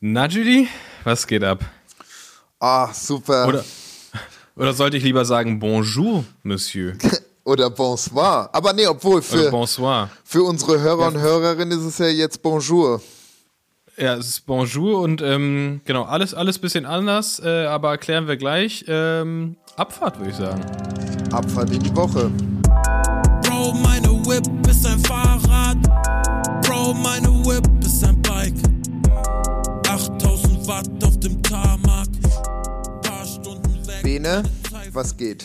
Na, 0.00 0.26
Julie, 0.26 0.68
was 1.04 1.26
geht 1.26 1.42
ab? 1.42 1.64
Ah, 2.60 2.92
super. 2.92 3.48
Oder, 3.48 3.64
oder 4.54 4.74
sollte 4.74 4.98
ich 4.98 5.02
lieber 5.02 5.24
sagen 5.24 5.58
Bonjour, 5.58 6.22
Monsieur? 6.42 6.92
Oder 7.44 7.70
Bonsoir. 7.70 8.50
Aber 8.52 8.72
nee, 8.74 8.86
obwohl 8.86 9.22
für, 9.22 9.50
bonsoir. 9.50 10.10
für 10.24 10.42
unsere 10.42 10.80
Hörer 10.80 11.06
und 11.06 11.18
Hörerinnen 11.18 11.78
ist 11.78 11.84
es 11.84 11.98
ja 11.98 12.08
jetzt 12.08 12.42
Bonjour. 12.42 13.00
Ja, 13.96 14.16
es 14.16 14.28
ist 14.28 14.46
Bonjour 14.46 15.00
und 15.00 15.22
ähm, 15.22 15.80
genau, 15.86 16.02
alles, 16.02 16.34
alles 16.34 16.58
bisschen 16.58 16.84
anders, 16.84 17.40
äh, 17.42 17.64
aber 17.64 17.92
erklären 17.92 18.28
wir 18.28 18.36
gleich. 18.36 18.84
Ähm, 18.88 19.56
Abfahrt, 19.76 20.18
würde 20.18 20.30
ich 20.30 20.36
sagen. 20.36 20.60
Abfahrt 21.32 21.70
in 21.70 21.80
die 21.80 21.96
Woche. 21.96 22.30
Bro, 23.42 23.72
meine 23.74 24.08
Whip 24.26 24.44
ist 24.68 24.84
ein 24.84 24.98
Fahrrad. 24.98 25.15
Bene, 34.26 34.42
was 34.92 35.16
geht? 35.16 35.44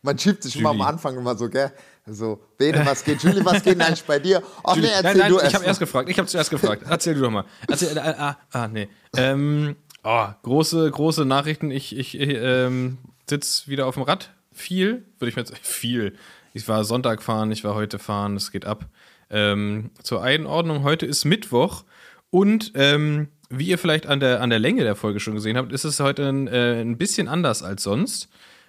Man 0.00 0.16
schiebt 0.16 0.44
sich 0.44 0.56
immer 0.56 0.70
am 0.70 0.76
Julie. 0.76 0.88
Anfang 0.88 1.16
immer 1.16 1.36
so, 1.36 1.48
gell? 1.48 1.72
So, 2.06 2.40
Bene, 2.56 2.86
was 2.86 3.02
geht? 3.02 3.20
Julie, 3.20 3.44
was 3.44 3.64
geht 3.64 3.80
eigentlich 3.80 4.04
bei 4.04 4.20
dir? 4.20 4.44
Ach 4.62 4.76
nee, 4.76 4.82
Julie, 4.82 4.92
erzähl 4.92 5.02
nein, 5.02 5.18
nein, 5.18 5.30
du 5.30 5.36
ich 5.38 5.42
erst. 5.42 5.54
habe 5.56 5.64
erst 5.64 5.80
gefragt. 5.80 6.08
Ich 6.08 6.16
habe 6.16 6.28
zuerst 6.28 6.50
gefragt. 6.50 6.84
Erzähl 6.88 7.14
du 7.14 7.22
doch 7.22 7.32
mal. 7.32 7.44
Erzähl, 7.66 7.96
äh, 7.96 8.00
ah, 8.00 8.36
ah, 8.52 8.68
nee. 8.68 8.88
Ähm, 9.16 9.74
oh, 10.04 10.26
große, 10.44 10.88
große 10.88 11.24
Nachrichten. 11.24 11.72
Ich, 11.72 11.96
ich 11.96 12.16
ähm, 12.16 12.98
sitze 13.28 13.66
wieder 13.66 13.86
auf 13.86 13.94
dem 13.94 14.04
Rad. 14.04 14.30
Viel, 14.52 15.04
würde 15.18 15.30
ich 15.30 15.34
mir 15.34 15.42
jetzt, 15.42 15.58
viel. 15.62 16.14
Ich 16.54 16.68
war 16.68 16.84
Sonntag 16.84 17.24
fahren, 17.24 17.50
ich 17.50 17.64
war 17.64 17.74
heute 17.74 17.98
fahren, 17.98 18.36
es 18.36 18.52
geht 18.52 18.66
ab. 18.66 18.86
Ähm, 19.30 19.90
zur 20.00 20.22
Einordnung, 20.22 20.84
heute 20.84 21.06
ist 21.06 21.24
Mittwoch 21.24 21.82
und 22.30 22.70
ähm, 22.76 23.30
wie 23.50 23.68
ihr 23.68 23.78
vielleicht 23.78 24.06
an 24.06 24.20
der, 24.20 24.40
an 24.40 24.50
der 24.50 24.58
Länge 24.58 24.82
der 24.82 24.96
Folge 24.96 25.20
schon 25.20 25.34
gesehen 25.34 25.56
habt, 25.56 25.72
ist 25.72 25.84
es 25.84 26.00
heute 26.00 26.28
ein, 26.28 26.48
äh, 26.48 26.80
ein 26.80 26.98
bisschen 26.98 27.28
anders 27.28 27.62
als 27.62 27.82
sonst, 27.82 28.28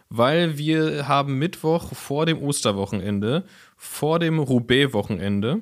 weil 0.10 0.58
wir 0.58 1.08
haben 1.08 1.38
Mittwoch 1.38 1.94
vor 1.94 2.26
dem 2.26 2.42
Osterwochenende, 2.42 3.44
vor 3.76 4.20
dem 4.20 4.40
Roubaix-Wochenende 4.40 5.62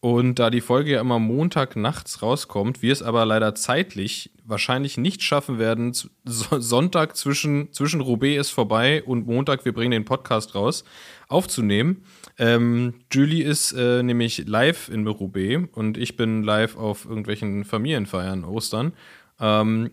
und 0.00 0.38
da 0.38 0.50
die 0.50 0.60
Folge 0.60 0.92
ja 0.92 1.00
immer 1.00 1.18
Montag 1.18 1.74
nachts 1.74 2.22
rauskommt, 2.22 2.82
wir 2.82 2.92
es 2.92 3.02
aber 3.02 3.24
leider 3.24 3.54
zeitlich 3.54 4.30
wahrscheinlich 4.44 4.98
nicht 4.98 5.22
schaffen 5.22 5.58
werden, 5.58 5.92
Sonntag 6.24 7.16
zwischen, 7.16 7.72
zwischen 7.72 8.00
Roubaix 8.00 8.40
ist 8.40 8.50
vorbei 8.50 9.02
und 9.02 9.26
Montag, 9.26 9.64
wir 9.64 9.72
bringen 9.72 9.90
den 9.90 10.04
Podcast 10.04 10.54
raus, 10.54 10.84
aufzunehmen. 11.28 12.04
Ähm, 12.38 12.94
Julie 13.10 13.44
ist 13.44 13.72
äh, 13.72 14.02
nämlich 14.02 14.46
live 14.46 14.88
in 14.88 15.06
Roubaix 15.06 15.68
und 15.72 15.96
ich 15.98 16.16
bin 16.16 16.42
live 16.42 16.76
auf 16.76 17.06
irgendwelchen 17.06 17.64
Familienfeiern 17.64 18.44
Ostern. 18.44 18.92
Ähm, 19.40 19.90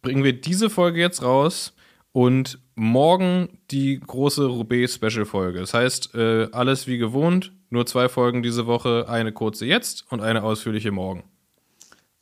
bringen 0.00 0.24
wir 0.24 0.32
diese 0.32 0.70
Folge 0.70 1.00
jetzt 1.00 1.22
raus 1.22 1.74
und 2.12 2.58
morgen 2.74 3.58
die 3.70 4.00
große 4.00 4.44
Roubaix-Special-Folge. 4.44 5.60
Das 5.60 5.74
heißt, 5.74 6.14
äh, 6.14 6.48
alles 6.52 6.86
wie 6.86 6.98
gewohnt, 6.98 7.52
nur 7.70 7.86
zwei 7.86 8.08
Folgen 8.08 8.42
diese 8.42 8.66
Woche, 8.66 9.06
eine 9.08 9.32
kurze 9.32 9.66
jetzt 9.66 10.04
und 10.10 10.20
eine 10.20 10.42
ausführliche 10.42 10.90
morgen. 10.90 11.24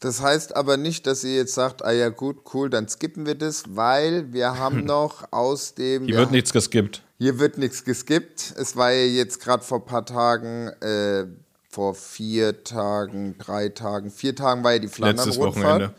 Das 0.01 0.23
heißt 0.23 0.57
aber 0.57 0.79
nicht, 0.79 1.07
dass 1.07 1.25
ihr 1.25 1.37
jetzt 1.37 1.55
sagt, 1.55 1.84
ah 1.84 1.92
ja 1.92 2.09
gut, 2.09 2.39
cool, 2.55 2.70
dann 2.70 2.89
skippen 2.89 3.27
wir 3.27 3.34
das, 3.34 3.65
weil 3.77 4.33
wir 4.33 4.59
haben 4.59 4.84
noch 4.84 5.31
aus 5.31 5.75
dem... 5.75 6.07
Hier 6.07 6.15
wir 6.15 6.20
wird 6.20 6.31
nichts 6.31 6.53
geskippt. 6.53 7.03
Hier 7.19 7.39
wird 7.39 7.59
nichts 7.59 7.85
geskippt. 7.85 8.55
Es 8.57 8.77
war 8.77 8.92
ja 8.92 9.05
jetzt 9.05 9.41
gerade 9.41 9.62
vor 9.62 9.81
ein 9.81 9.85
paar 9.85 10.07
Tagen, 10.07 10.69
äh, 10.81 11.27
vor 11.69 11.95
vier 11.95 12.64
Tagen, 12.64 13.37
drei 13.39 13.69
Tagen, 13.69 14.11
vier 14.11 14.35
Tagen 14.35 14.64
war 14.64 14.73
ja 14.73 14.79
die 14.79 14.89
Flandern-Rundfahrt. 14.89 15.92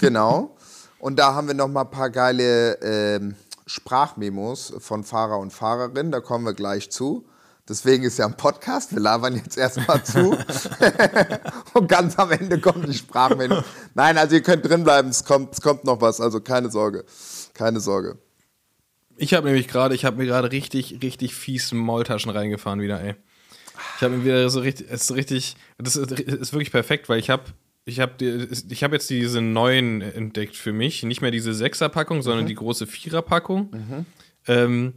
genau. 0.00 0.56
Und 0.98 1.18
da 1.18 1.34
haben 1.34 1.46
wir 1.46 1.54
noch 1.54 1.68
mal 1.68 1.82
ein 1.82 1.90
paar 1.90 2.10
geile 2.10 2.78
ähm, 2.82 3.36
Sprachmemos 3.66 4.74
von 4.78 5.04
Fahrer 5.04 5.38
und 5.38 5.52
Fahrerinnen. 5.52 6.12
Da 6.12 6.20
kommen 6.20 6.44
wir 6.44 6.54
gleich 6.54 6.90
zu. 6.90 7.26
Deswegen 7.68 8.04
ist 8.04 8.18
ja 8.18 8.26
ein 8.26 8.36
Podcast. 8.36 8.92
Wir 8.92 9.00
labern 9.00 9.36
jetzt 9.36 9.56
erstmal 9.56 10.04
zu. 10.04 10.36
und 11.72 11.88
ganz 11.88 12.18
am 12.18 12.30
Ende 12.30 12.60
kommen 12.60 12.84
die 12.86 12.94
Sprachmemos. 12.94 13.64
Nein, 13.94 14.18
also 14.18 14.34
ihr 14.34 14.42
könnt 14.42 14.68
drin 14.68 14.84
bleiben. 14.84 15.08
Es 15.08 15.24
kommt, 15.24 15.54
es 15.54 15.60
kommt 15.62 15.84
noch 15.84 16.00
was. 16.00 16.20
Also 16.20 16.40
keine 16.40 16.70
Sorge. 16.70 17.04
Keine 17.54 17.80
Sorge. 17.80 18.18
Ich 19.16 19.32
habe 19.32 19.46
nämlich 19.46 19.68
gerade, 19.68 19.94
ich 19.94 20.04
habe 20.04 20.16
mir 20.16 20.26
gerade 20.26 20.50
richtig, 20.50 20.98
richtig 21.02 21.34
fies 21.34 21.72
Maultaschen 21.72 22.30
reingefahren 22.30 22.80
wieder, 22.80 23.00
ey. 23.00 23.14
Ich 23.96 24.02
habe 24.02 24.16
mir 24.16 24.24
wieder 24.24 24.50
so 24.50 24.60
richtig, 24.60 24.86
es 24.90 25.02
ist 25.02 25.14
richtig, 25.14 25.56
das 25.78 25.96
ist, 25.96 26.10
ist 26.10 26.52
wirklich 26.52 26.70
perfekt, 26.70 27.08
weil 27.08 27.18
ich 27.18 27.30
habe, 27.30 27.44
ich 27.84 28.00
habe, 28.00 28.24
ich 28.24 28.82
habe 28.84 28.94
jetzt 28.94 29.10
diese 29.10 29.40
neuen 29.40 30.00
entdeckt 30.00 30.56
für 30.56 30.72
mich, 30.72 31.02
nicht 31.02 31.20
mehr 31.20 31.30
diese 31.30 31.52
Sechserpackung, 31.52 32.22
sondern 32.22 32.46
die 32.46 32.54
große 32.54 32.86
Viererpackung. 32.86 33.70
Ähm, 34.46 34.94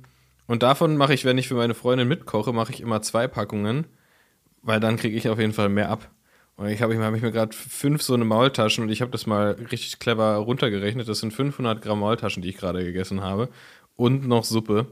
und 0.47 0.63
davon 0.63 0.95
mache 0.95 1.13
ich, 1.13 1.25
wenn 1.25 1.37
ich 1.37 1.49
für 1.49 1.55
meine 1.55 1.73
Freundin 1.73 2.07
mitkoche, 2.07 2.53
mache 2.53 2.71
ich 2.71 2.79
immer 2.81 3.01
zwei 3.01 3.27
Packungen, 3.27 3.85
weil 4.61 4.79
dann 4.79 4.95
kriege 4.95 5.17
ich 5.17 5.27
auf 5.27 5.39
jeden 5.39 5.53
Fall 5.53 5.67
mehr 5.69 5.89
ab. 5.89 6.09
Und 6.55 6.69
ich 6.69 6.81
habe 6.81 6.93
ich, 6.93 6.99
hab 6.99 7.13
ich 7.13 7.21
mir 7.21 7.31
gerade 7.31 7.55
fünf 7.55 8.01
so 8.01 8.13
eine 8.13 8.25
Maultaschen 8.25 8.83
und 8.83 8.89
ich 8.89 9.01
habe 9.01 9.11
das 9.11 9.27
mal 9.27 9.51
richtig 9.51 9.99
clever 9.99 10.35
runtergerechnet. 10.37 11.07
Das 11.07 11.19
sind 11.19 11.31
500 11.31 11.81
Gramm 11.81 11.99
Maultaschen, 11.99 12.41
die 12.41 12.49
ich 12.49 12.57
gerade 12.57 12.83
gegessen 12.83 13.21
habe 13.21 13.49
und 13.95 14.27
noch 14.27 14.43
Suppe. 14.43 14.87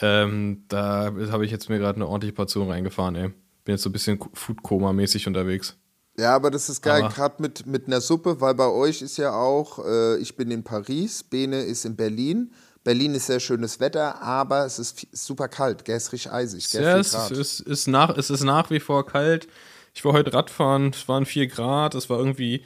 Ähm, 0.00 0.64
da 0.68 1.12
habe 1.30 1.44
ich 1.44 1.52
jetzt 1.52 1.68
mir 1.68 1.78
gerade 1.78 1.96
eine 1.96 2.08
ordentliche 2.08 2.34
Portion 2.34 2.68
reingefahren, 2.68 3.14
ey. 3.14 3.28
Bin 3.64 3.74
jetzt 3.74 3.82
so 3.82 3.90
ein 3.90 3.92
bisschen 3.92 4.18
Food-Koma-mäßig 4.32 5.28
unterwegs. 5.28 5.78
Ja, 6.16 6.34
aber 6.34 6.50
das 6.50 6.68
ist 6.68 6.80
geil, 6.80 7.08
gerade 7.12 7.42
mit, 7.42 7.66
mit 7.66 7.86
einer 7.88 8.00
Suppe, 8.00 8.40
weil 8.40 8.54
bei 8.54 8.68
euch 8.68 9.02
ist 9.02 9.16
ja 9.16 9.32
auch, 9.32 9.84
äh, 9.84 10.16
ich 10.18 10.36
bin 10.36 10.50
in 10.50 10.62
Paris, 10.62 11.24
Bene 11.24 11.62
ist 11.62 11.84
in 11.84 11.96
Berlin. 11.96 12.52
Berlin 12.84 13.14
ist 13.14 13.26
sehr 13.26 13.40
schönes 13.40 13.80
Wetter, 13.80 14.22
aber 14.22 14.64
es 14.64 14.78
ist 14.78 15.06
super 15.10 15.48
kalt, 15.48 15.84
gell, 15.84 15.96
es 15.96 16.04
ist 16.04 16.12
richtig 16.12 16.32
eisig, 16.32 16.70
gell, 16.70 16.82
Ja, 16.82 16.98
es 16.98 17.14
ist, 17.30 17.60
ist 17.60 17.88
nach, 17.88 18.16
es 18.16 18.30
ist 18.30 18.44
nach 18.44 18.70
wie 18.70 18.78
vor 18.78 19.06
kalt. 19.06 19.48
Ich 19.94 20.04
war 20.04 20.12
heute 20.12 20.32
Radfahren, 20.32 20.90
es 20.90 21.08
waren 21.08 21.24
4 21.24 21.46
Grad, 21.46 21.94
es 21.94 22.10
war 22.10 22.18
irgendwie. 22.18 22.64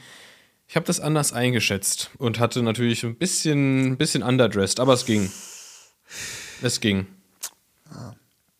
Ich 0.67 0.77
habe 0.77 0.85
das 0.85 1.01
anders 1.01 1.33
eingeschätzt 1.33 2.11
und 2.19 2.39
hatte 2.39 2.63
natürlich 2.63 3.03
ein 3.05 3.17
bisschen, 3.17 3.93
ein 3.93 3.97
bisschen 3.97 4.23
underdressed, 4.23 4.81
aber 4.81 4.93
es 4.93 5.07
ging. 5.07 5.31
Es 6.61 6.81
ging. 6.81 7.07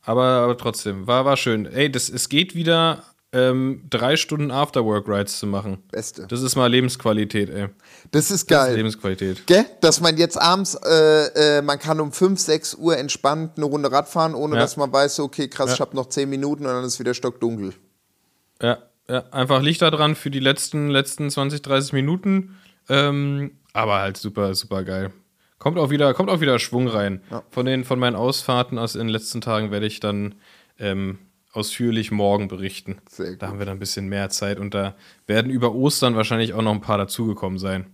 Aber, 0.03 0.25
aber 0.25 0.57
trotzdem, 0.57 1.07
war, 1.07 1.27
war 1.27 1.37
schön. 1.37 1.67
Ey, 1.67 1.91
das, 1.91 2.09
es 2.09 2.31
geht 2.31 2.55
wieder, 2.55 3.05
ähm, 3.33 3.83
drei 3.91 4.17
Stunden 4.17 4.51
Afterwork-Rides 4.51 5.39
zu 5.39 5.47
machen. 5.47 5.83
Beste. 5.93 6.27
Das 6.29 6.41
ist 6.43 6.57
mal 6.57 6.67
Lebensqualität, 6.71 7.51
ey. 7.51 7.69
Das 8.11 8.25
ist 8.25 8.31
Das 8.31 8.31
ist 8.31 8.47
geil. 8.49 8.75
Lebensqualität. 8.77 9.47
Gell? 9.47 9.67
Dass 9.83 10.01
man 10.01 10.17
jetzt 10.17 10.41
abends, 10.41 10.75
äh, 10.77 11.59
äh, 11.59 11.63
man 11.63 11.79
kann 11.79 12.01
um 12.01 12.11
5, 12.13 12.41
6 12.41 12.75
Uhr 12.77 12.97
entspannt 12.97 13.53
eine 13.57 13.67
Runde 13.67 13.93
Rad 13.93 14.09
fahren, 14.09 14.35
ohne 14.35 14.55
Ja. 14.57 14.63
dass 14.63 14.77
man 14.79 14.91
weiß, 14.93 15.21
okay, 15.21 15.49
krass, 15.49 15.69
Ja. 15.69 15.75
ich 15.75 15.81
habe 15.81 15.95
noch 15.95 16.07
10 16.07 16.29
Minuten 16.31 16.65
und 16.65 16.73
dann 16.73 16.85
ist 16.85 16.99
wieder 16.99 17.13
stockdunkel. 17.13 17.75
Ja, 18.63 18.79
ja, 19.09 19.25
einfach 19.31 19.61
Licht 19.63 19.83
da 19.83 19.91
dran 19.91 20.15
für 20.17 20.31
die 20.31 20.41
letzten, 20.41 20.89
letzten 20.89 21.31
20, 21.31 21.61
30 21.63 21.93
Minuten. 21.93 22.57
Ähm, 22.89 23.53
aber 23.75 23.99
halt 24.01 24.17
super, 24.17 24.55
super 24.55 24.85
geil. 24.85 25.13
Kommt 25.59 25.77
auch 25.77 25.91
wieder, 25.91 26.15
kommt 26.15 26.31
auch 26.31 26.41
wieder 26.41 26.59
Schwung 26.59 26.89
rein. 26.89 27.21
Von, 27.51 27.67
den, 27.67 27.85
von 27.85 27.99
meinen 27.99 28.17
Ausfahrten 28.17 28.79
aus 28.79 28.95
in 28.95 29.01
den 29.01 29.09
letzten 29.09 29.41
Tagen 29.41 29.71
werde 29.71 29.87
ich 29.87 30.01
dann 30.01 30.35
ähm, 30.79 31.19
ausführlich 31.53 32.11
morgen 32.11 32.49
berichten. 32.49 32.99
Sehr 33.11 33.31
gut. 33.31 33.43
Da 33.43 33.49
haben 33.49 33.59
wir 33.59 33.67
dann 33.67 33.77
ein 33.77 33.81
bisschen 33.81 34.07
mehr 34.09 34.29
Zeit 34.31 34.59
und 34.59 34.75
da 34.75 34.95
werden 35.27 35.51
über 35.51 35.75
Ostern 35.75 36.15
wahrscheinlich 36.17 36.53
auch 36.55 36.63
noch 36.63 36.73
ein 36.73 36.81
paar 36.81 36.99
dazugekommen 36.99 37.59
sein. 37.59 37.87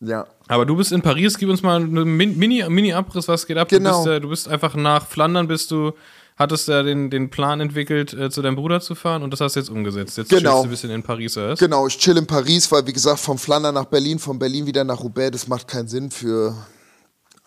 Ja. 0.00 0.26
Aber 0.48 0.66
du 0.66 0.76
bist 0.76 0.92
in 0.92 1.02
Paris, 1.02 1.38
gib 1.38 1.48
uns 1.48 1.62
mal 1.62 1.76
einen 1.80 2.16
Min- 2.16 2.36
Mini- 2.38 2.68
Mini-Abriss, 2.68 3.26
was 3.28 3.46
geht 3.46 3.56
ab? 3.56 3.68
Genau. 3.68 4.04
Du, 4.04 4.10
bist, 4.10 4.22
du 4.24 4.28
bist 4.28 4.48
einfach 4.48 4.74
nach 4.74 5.06
Flandern, 5.06 5.48
bist 5.48 5.70
du, 5.70 5.92
hattest 6.36 6.68
ja 6.68 6.82
den, 6.82 7.10
den 7.10 7.30
Plan 7.30 7.60
entwickelt, 7.60 8.12
äh, 8.12 8.28
zu 8.30 8.42
deinem 8.42 8.56
Bruder 8.56 8.80
zu 8.80 8.94
fahren 8.94 9.22
und 9.22 9.30
das 9.32 9.40
hast 9.40 9.56
du 9.56 9.60
jetzt 9.60 9.70
umgesetzt. 9.70 10.18
Jetzt 10.18 10.28
Genau. 10.28 10.40
chillst 10.40 10.64
du 10.64 10.66
ein 10.66 10.70
bisschen 10.70 10.90
in 10.90 11.02
Paris, 11.02 11.36
was? 11.36 11.58
Genau, 11.58 11.86
ich 11.86 11.96
chill 11.96 12.16
in 12.18 12.26
Paris, 12.26 12.70
weil 12.70 12.86
wie 12.86 12.92
gesagt, 12.92 13.20
vom 13.20 13.38
Flandern 13.38 13.74
nach 13.74 13.86
Berlin, 13.86 14.18
von 14.18 14.38
Berlin 14.38 14.66
wieder 14.66 14.84
nach 14.84 15.00
Roubaix, 15.00 15.30
das 15.32 15.48
macht 15.48 15.68
keinen 15.68 15.88
Sinn 15.88 16.10
für, 16.10 16.54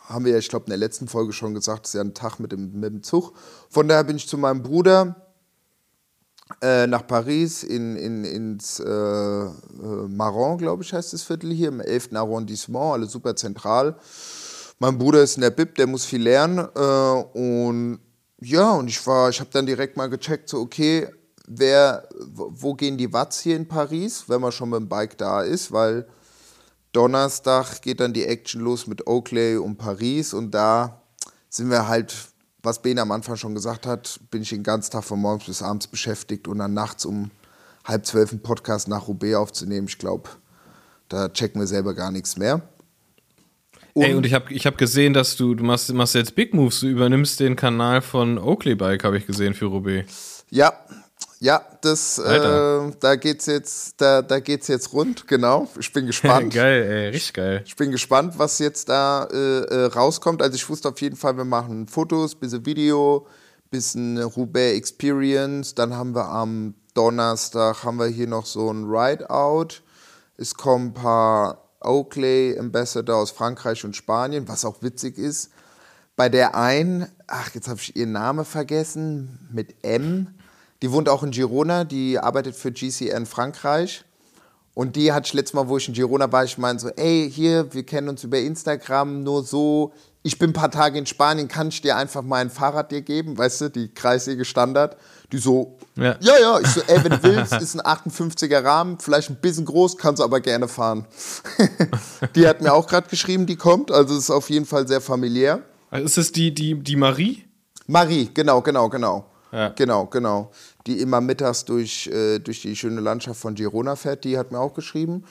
haben 0.07 0.25
wir 0.25 0.31
ja, 0.33 0.37
ich 0.39 0.47
glaube, 0.49 0.65
in 0.65 0.69
der 0.71 0.77
letzten 0.79 1.07
Folge 1.07 1.33
schon 1.33 1.53
gesagt, 1.53 1.83
das 1.83 1.89
ist 1.89 1.93
ja 1.95 2.01
ein 2.01 2.13
Tag 2.15 2.39
mit 2.39 2.51
dem, 2.53 2.79
mit 2.79 2.91
dem 2.91 3.03
Zug. 3.03 3.33
Von 3.69 3.87
daher 3.87 4.03
bin 4.03 4.15
ich 4.15 4.27
zu 4.27 4.37
meinem 4.37 4.63
Bruder 4.63 5.26
äh, 6.61 6.87
nach 6.87 7.05
Paris, 7.05 7.63
in, 7.63 7.95
in, 7.95 8.23
ins 8.23 8.79
äh, 8.79 8.85
äh, 8.87 9.51
Maron, 10.07 10.57
glaube 10.57 10.83
ich, 10.83 10.93
heißt 10.93 11.13
das 11.13 11.23
Viertel 11.23 11.51
hier, 11.51 11.69
im 11.69 11.81
11. 11.81 12.13
Arrondissement, 12.13 12.93
alles 12.93 13.11
super 13.11 13.35
zentral. 13.35 13.97
Mein 14.79 14.97
Bruder 14.97 15.23
ist 15.23 15.35
in 15.35 15.41
der 15.41 15.49
Bib, 15.49 15.75
der 15.75 15.87
muss 15.87 16.05
viel 16.05 16.21
lernen. 16.21 16.59
Äh, 16.75 17.39
und 17.39 17.99
ja, 18.39 18.71
und 18.71 18.87
ich 18.87 19.05
war, 19.07 19.29
ich 19.29 19.39
habe 19.39 19.49
dann 19.51 19.65
direkt 19.65 19.97
mal 19.97 20.07
gecheckt, 20.07 20.49
so 20.49 20.59
okay, 20.59 21.07
wer, 21.47 22.07
wo 22.27 22.49
wo 22.51 22.73
gehen 22.75 22.97
die 22.97 23.11
Watts 23.11 23.39
hier 23.39 23.55
in 23.55 23.67
Paris, 23.67 24.25
wenn 24.27 24.41
man 24.41 24.51
schon 24.51 24.69
mit 24.69 24.79
dem 24.79 24.89
Bike 24.89 25.17
da 25.17 25.41
ist, 25.41 25.71
weil 25.71 26.07
Donnerstag 26.91 27.81
geht 27.81 27.99
dann 27.99 28.13
die 28.13 28.25
Action 28.25 28.61
los 28.61 28.87
mit 28.87 29.07
Oakley 29.07 29.57
und 29.57 29.77
Paris 29.77 30.33
und 30.33 30.51
da 30.51 31.01
sind 31.49 31.69
wir 31.69 31.87
halt, 31.87 32.13
was 32.67 32.81
Ben 32.81 32.99
am 32.99 33.11
Anfang 33.11 33.37
schon 33.37 33.55
gesagt 33.55 33.87
hat, 33.87 34.19
bin 34.29 34.41
ich 34.41 34.49
den 34.49 34.63
ganzen 34.63 34.91
Tag 34.91 35.05
von 35.05 35.19
morgens 35.19 35.45
bis 35.45 35.63
abends 35.63 35.87
beschäftigt 35.87 36.47
und 36.47 36.57
dann 36.59 36.73
nachts 36.73 37.05
um 37.05 37.31
halb 37.85 38.05
zwölf 38.05 38.31
einen 38.31 38.41
Podcast 38.41 38.89
nach 38.89 39.07
Roubaix 39.07 39.35
aufzunehmen. 39.35 39.87
Ich 39.87 39.97
glaube, 39.97 40.29
Da 41.07 41.29
checken 41.29 41.61
wir 41.61 41.67
selber 41.67 41.93
gar 41.93 42.11
nichts 42.11 42.35
mehr. 42.35 42.61
Ey, 43.95 44.13
und 44.13 44.25
ich 44.25 44.33
habe 44.33 44.53
ich 44.53 44.65
hab 44.67 44.77
gesehen, 44.77 45.13
dass 45.13 45.37
du, 45.37 45.55
du 45.55 45.63
machst, 45.63 45.91
machst 45.93 46.13
jetzt 46.13 46.35
Big 46.35 46.53
Moves, 46.53 46.81
du 46.81 46.87
übernimmst 46.87 47.39
den 47.39 47.55
Kanal 47.55 48.01
von 48.01 48.37
Oakley 48.37 48.75
Bike, 48.75 49.03
habe 49.03 49.17
ich 49.17 49.25
gesehen, 49.25 49.53
für 49.53 49.65
Roubaix. 49.65 50.45
Ja, 50.51 50.73
ja, 51.39 51.61
das, 51.81 52.17
äh, 52.17 52.91
da 52.99 53.15
geht's 53.15 53.45
jetzt, 53.45 54.01
da, 54.01 54.21
da 54.21 54.39
geht's 54.39 54.67
jetzt 54.67 54.93
rund, 54.93 55.27
genau. 55.27 55.67
Ich 55.79 55.93
bin 55.93 56.07
gespannt. 56.07 56.53
geil, 56.53 56.83
ey, 56.83 57.09
richtig 57.09 57.33
geil. 57.33 57.63
Ich 57.65 57.75
bin 57.75 57.91
gespannt, 57.91 58.33
was 58.37 58.57
jetzt 58.59 58.89
da 58.89 59.25
äh, 59.25 59.59
äh, 59.59 59.85
rauskommt. 59.85 60.41
Also 60.41 60.55
ich 60.55 60.67
wusste 60.67 60.89
auf 60.89 60.99
jeden 60.99 61.15
Fall, 61.15 61.37
wir 61.37 61.45
machen 61.45 61.87
Fotos, 61.87 62.33
bisschen 62.33 62.65
Video, 62.65 63.27
bisschen 63.69 64.17
Roubaix 64.17 64.77
Experience. 64.77 65.75
Dann 65.75 65.95
haben 65.95 66.15
wir 66.15 66.27
am 66.29 66.73
Donnerstag 66.97 67.83
haben 67.83 67.99
wir 67.99 68.07
hier 68.07 68.27
noch 68.27 68.47
so 68.47 68.71
ein 68.71 68.85
Ride-Out. 68.85 69.83
Es 70.37 70.55
kommen 70.55 70.87
ein 70.87 70.93
paar 70.95 71.69
Oakley 71.79 72.57
Ambassador 72.57 73.17
aus 73.17 73.29
Frankreich 73.29 73.85
und 73.85 73.95
Spanien, 73.95 74.47
was 74.47 74.65
auch 74.65 74.81
witzig 74.81 75.19
ist. 75.19 75.51
Bei 76.15 76.29
der 76.29 76.55
einen, 76.55 77.05
ach, 77.27 77.53
jetzt 77.53 77.67
habe 77.67 77.79
ich 77.79 77.95
ihren 77.95 78.13
Namen 78.13 78.43
vergessen, 78.45 79.47
mit 79.51 79.75
M. 79.83 80.33
Die 80.81 80.91
wohnt 80.91 81.09
auch 81.09 81.23
in 81.23 81.31
Girona, 81.31 81.83
die 81.83 82.19
arbeitet 82.19 82.55
für 82.55 82.71
GCN 82.71 83.25
Frankreich. 83.25 84.03
Und 84.73 84.95
die 84.95 85.11
hat 85.11 85.25
ich 85.25 85.33
letztes 85.33 85.55
Mal, 85.55 85.67
wo 85.67 85.77
ich 85.77 85.87
in 85.87 85.95
Girona 85.95 86.31
war, 86.31 86.43
ich 86.43 86.59
meinte 86.59 86.83
so, 86.83 86.89
ey, 86.89 87.31
hier, 87.33 87.73
wir 87.73 87.83
kennen 87.83 88.09
uns 88.09 88.23
über 88.23 88.37
Instagram, 88.37 89.23
nur 89.23 89.43
so, 89.43 89.91
ich 90.21 90.37
bin 90.37 90.51
ein 90.51 90.53
paar 90.53 90.69
Tage 90.69 90.99
in 90.99 91.07
Spanien, 91.07 91.47
kann 91.47 91.69
ich 91.69 91.81
dir 91.81 91.95
einfach 91.95 92.21
mein 92.21 92.51
Fahrrad 92.51 92.91
dir 92.91 93.01
geben, 93.01 93.37
weißt 93.37 93.61
du, 93.61 93.69
die 93.69 93.91
kreisige 93.91 94.45
Standard. 94.45 94.97
Die 95.31 95.39
so, 95.39 95.77
Ja. 95.95 96.15
ja, 96.19 96.33
ja, 96.39 96.59
ich 96.59 96.67
so, 96.67 96.81
ey, 96.85 97.03
wenn 97.03 97.11
du 97.11 97.23
willst, 97.23 97.53
ist 97.53 97.73
ein 97.73 97.81
58er 97.81 98.63
Rahmen, 98.63 98.99
vielleicht 98.99 99.31
ein 99.31 99.37
bisschen 99.37 99.65
groß, 99.65 99.97
kannst 99.97 100.19
du 100.19 100.23
aber 100.23 100.41
gerne 100.41 100.67
fahren. 100.67 101.07
die 102.35 102.47
hat 102.47 102.61
mir 102.61 102.71
auch 102.71 102.85
gerade 102.85 103.09
geschrieben, 103.09 103.47
die 103.47 103.55
kommt, 103.55 103.89
also 103.89 104.15
ist 104.15 104.29
auf 104.29 104.49
jeden 104.51 104.67
Fall 104.67 104.87
sehr 104.87 105.01
familiär. 105.01 105.63
Also 105.89 106.05
ist 106.05 106.17
das 106.17 106.31
die, 106.31 106.53
die, 106.53 106.75
die 106.75 106.97
Marie? 106.97 107.45
Marie, 107.87 108.29
genau, 108.31 108.61
genau, 108.61 108.89
genau. 108.89 109.25
Ja. 109.51 109.69
Genau, 109.69 110.05
genau. 110.05 110.51
Die 110.85 110.99
immer 110.99 111.21
mittags 111.21 111.65
durch, 111.65 112.07
äh, 112.07 112.39
durch 112.39 112.61
die 112.61 112.75
schöne 112.75 113.01
Landschaft 113.01 113.39
von 113.39 113.55
Girona 113.55 113.95
fährt, 113.95 114.23
die 114.23 114.37
hat 114.37 114.51
mir 114.51 114.59
auch 114.59 114.73
geschrieben. 114.73 115.23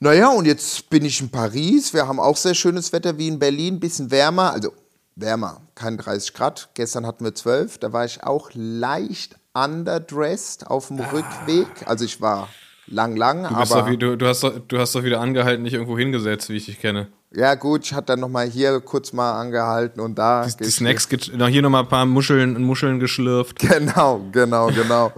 Naja, 0.00 0.28
und 0.28 0.46
jetzt 0.46 0.90
bin 0.90 1.04
ich 1.04 1.20
in 1.20 1.28
Paris. 1.28 1.92
Wir 1.92 2.06
haben 2.06 2.20
auch 2.20 2.36
sehr 2.36 2.54
schönes 2.54 2.92
Wetter 2.92 3.18
wie 3.18 3.28
in 3.28 3.38
Berlin, 3.38 3.80
bisschen 3.80 4.10
wärmer, 4.10 4.52
also 4.52 4.72
wärmer, 5.16 5.60
kein 5.74 5.96
30 5.98 6.34
Grad. 6.34 6.68
Gestern 6.74 7.04
hatten 7.06 7.24
wir 7.24 7.34
12, 7.34 7.78
da 7.78 7.92
war 7.92 8.04
ich 8.04 8.22
auch 8.22 8.50
leicht 8.54 9.36
underdressed 9.54 10.68
auf 10.68 10.88
dem 10.88 11.00
Rückweg. 11.00 11.66
Also 11.86 12.04
ich 12.04 12.20
war 12.20 12.48
lang, 12.86 13.16
lang, 13.16 13.42
Du, 13.48 13.54
doch, 13.54 13.70
aber 13.70 13.90
wie, 13.90 13.96
du, 13.96 14.16
du, 14.16 14.26
hast 14.26 14.44
doch, 14.44 14.58
du 14.68 14.78
hast 14.78 14.94
doch 14.94 15.02
wieder 15.02 15.20
angehalten, 15.20 15.62
nicht 15.62 15.74
irgendwo 15.74 15.98
hingesetzt, 15.98 16.48
wie 16.48 16.56
ich 16.56 16.66
dich 16.66 16.80
kenne. 16.80 17.08
Ja 17.30 17.54
gut, 17.54 17.84
ich 17.84 17.92
hatte 17.92 18.06
dann 18.06 18.20
nochmal 18.20 18.46
hier 18.48 18.80
kurz 18.80 19.12
mal 19.12 19.38
angehalten 19.38 20.00
und 20.00 20.18
da. 20.18 20.46
Die, 20.46 20.64
die 20.64 20.70
Snacks, 20.70 21.08
na, 21.34 21.46
hier 21.46 21.60
nochmal 21.60 21.82
ein 21.82 21.88
paar 21.88 22.06
Muscheln, 22.06 22.62
Muscheln 22.62 22.98
geschlürft. 22.98 23.58
Genau, 23.68 24.22
genau, 24.32 24.68
genau. 24.68 25.12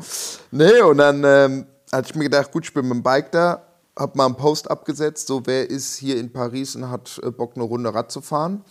nee, 0.51 0.81
und 0.81 0.99
dann 0.99 1.23
ähm, 1.25 1.67
hatte 1.93 2.09
ich 2.11 2.15
mir 2.17 2.25
gedacht, 2.25 2.51
gut, 2.51 2.65
ich 2.65 2.75
bin 2.75 2.89
mit 2.89 2.95
dem 2.95 3.03
Bike 3.03 3.31
da, 3.31 3.63
hab 3.97 4.17
mal 4.17 4.27
einen 4.27 4.37
Post 4.37 4.71
abgesetzt, 4.71 5.29
so 5.29 5.43
wer 5.47 5.71
ist 5.71 5.97
hier 5.97 6.19
in 6.19 6.33
Paris 6.33 6.75
und 6.75 6.91
hat 6.91 7.21
äh, 7.23 7.31
Bock, 7.31 7.53
eine 7.55 7.65
Runde 7.65 7.95
Rad 7.95 8.11
zu 8.11 8.21
fahren. 8.21 8.65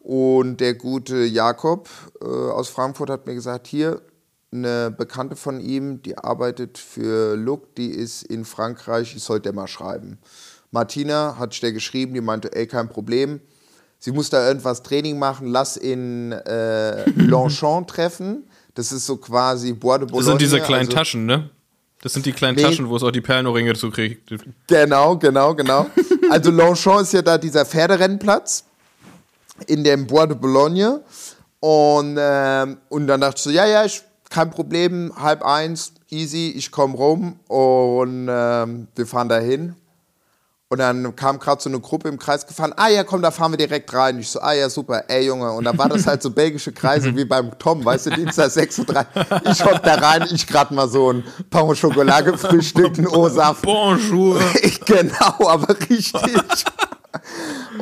Und 0.00 0.56
der 0.60 0.74
gute 0.74 1.24
Jakob 1.24 1.88
äh, 2.20 2.26
aus 2.26 2.68
Frankfurt 2.68 3.10
hat 3.10 3.26
mir 3.26 3.34
gesagt, 3.34 3.66
hier, 3.66 4.00
eine 4.52 4.90
Bekannte 4.90 5.36
von 5.36 5.60
ihm, 5.60 6.02
die 6.02 6.18
arbeitet 6.18 6.76
für 6.76 7.36
Look, 7.36 7.74
die 7.76 7.90
ist 7.90 8.22
in 8.22 8.44
Frankreich, 8.44 9.14
ich 9.16 9.22
sollte 9.22 9.52
mal 9.52 9.68
schreiben. 9.68 10.18
Martina 10.72 11.36
hat 11.38 11.62
der 11.62 11.70
geschrieben, 11.72 12.14
die 12.14 12.20
meinte, 12.20 12.52
ey, 12.56 12.66
kein 12.66 12.88
Problem. 12.88 13.40
Sie 14.00 14.10
muss 14.10 14.30
da 14.30 14.44
irgendwas 14.48 14.82
Training 14.82 15.16
machen, 15.18 15.46
lass 15.46 15.76
in 15.76 16.32
äh, 16.32 17.08
Longchamp 17.10 17.86
treffen. 17.86 18.44
Das 18.74 18.90
ist 18.90 19.06
so 19.06 19.16
quasi 19.18 19.74
Bois 19.74 19.98
de 19.98 20.06
Das 20.06 20.10
Boulogne. 20.12 20.30
sind 20.30 20.40
diese 20.40 20.60
kleinen 20.60 20.86
also- 20.88 20.92
Taschen, 20.92 21.26
ne? 21.26 21.50
Das 22.00 22.14
sind 22.14 22.26
die 22.26 22.32
kleinen 22.32 22.56
Nee. 22.56 22.62
Taschen, 22.64 22.88
wo 22.88 22.96
es 22.96 23.04
auch 23.04 23.12
die 23.12 23.20
Perlenohrringe 23.20 23.74
zu 23.74 23.88
kriegt. 23.90 24.28
Genau, 24.66 25.16
genau, 25.18 25.54
genau. 25.54 25.86
Also 26.32 26.50
Longchamp 26.50 27.02
ist 27.02 27.12
ja 27.12 27.22
da 27.22 27.38
dieser 27.38 27.64
Pferderennplatz 27.64 28.64
in 29.68 29.84
dem 29.84 30.08
Bois 30.08 30.26
de 30.26 30.36
Boulogne. 30.36 31.00
Und, 31.60 32.16
ähm, 32.18 32.78
und 32.88 33.06
dann 33.06 33.20
dachte 33.20 33.36
ich 33.36 33.42
so, 33.44 33.50
ja, 33.50 33.66
ja, 33.66 33.84
ich, 33.84 34.02
kein 34.30 34.50
Problem, 34.50 35.12
halb 35.14 35.44
eins, 35.44 35.92
easy, 36.10 36.52
ich 36.56 36.72
komme 36.72 36.96
rum 36.96 37.38
und 37.46 38.26
ähm, 38.28 38.88
wir 38.96 39.06
fahren 39.06 39.28
dahin. 39.28 39.76
Und 40.72 40.78
dann 40.78 41.14
kam 41.16 41.38
gerade 41.38 41.62
so 41.62 41.68
eine 41.68 41.80
Gruppe 41.80 42.08
im 42.08 42.18
Kreis 42.18 42.46
gefahren. 42.46 42.72
Ah 42.78 42.88
ja, 42.88 43.04
komm, 43.04 43.20
da 43.20 43.30
fahren 43.30 43.52
wir 43.52 43.58
direkt 43.58 43.92
rein. 43.92 44.18
Ich 44.18 44.30
so, 44.30 44.40
ah 44.40 44.54
ja, 44.54 44.70
super, 44.70 45.04
ey 45.06 45.26
Junge. 45.26 45.52
Und 45.52 45.64
dann 45.64 45.76
war 45.76 45.90
das 45.90 46.06
halt 46.06 46.22
so 46.22 46.30
belgische 46.30 46.72
Kreise 46.72 47.14
wie 47.14 47.26
beim 47.26 47.50
Tom, 47.58 47.84
weißt 47.84 48.06
du, 48.06 48.10
Dienstag 48.12 48.50
36. 48.50 49.06
Ich 49.50 49.62
hock 49.66 49.82
da 49.82 49.96
rein, 49.96 50.26
ich 50.32 50.46
gerade 50.46 50.72
mal 50.72 50.88
so 50.88 51.12
ein 51.12 51.24
Pain 51.50 51.64
au 51.64 51.74
Chocolat 51.74 52.24
gefrühstückt, 52.24 52.96
einen 52.96 53.08
O-Saft. 53.08 53.60
Bonjour. 53.60 54.40
genau, 54.86 55.46
aber 55.46 55.78
richtig. 55.90 56.14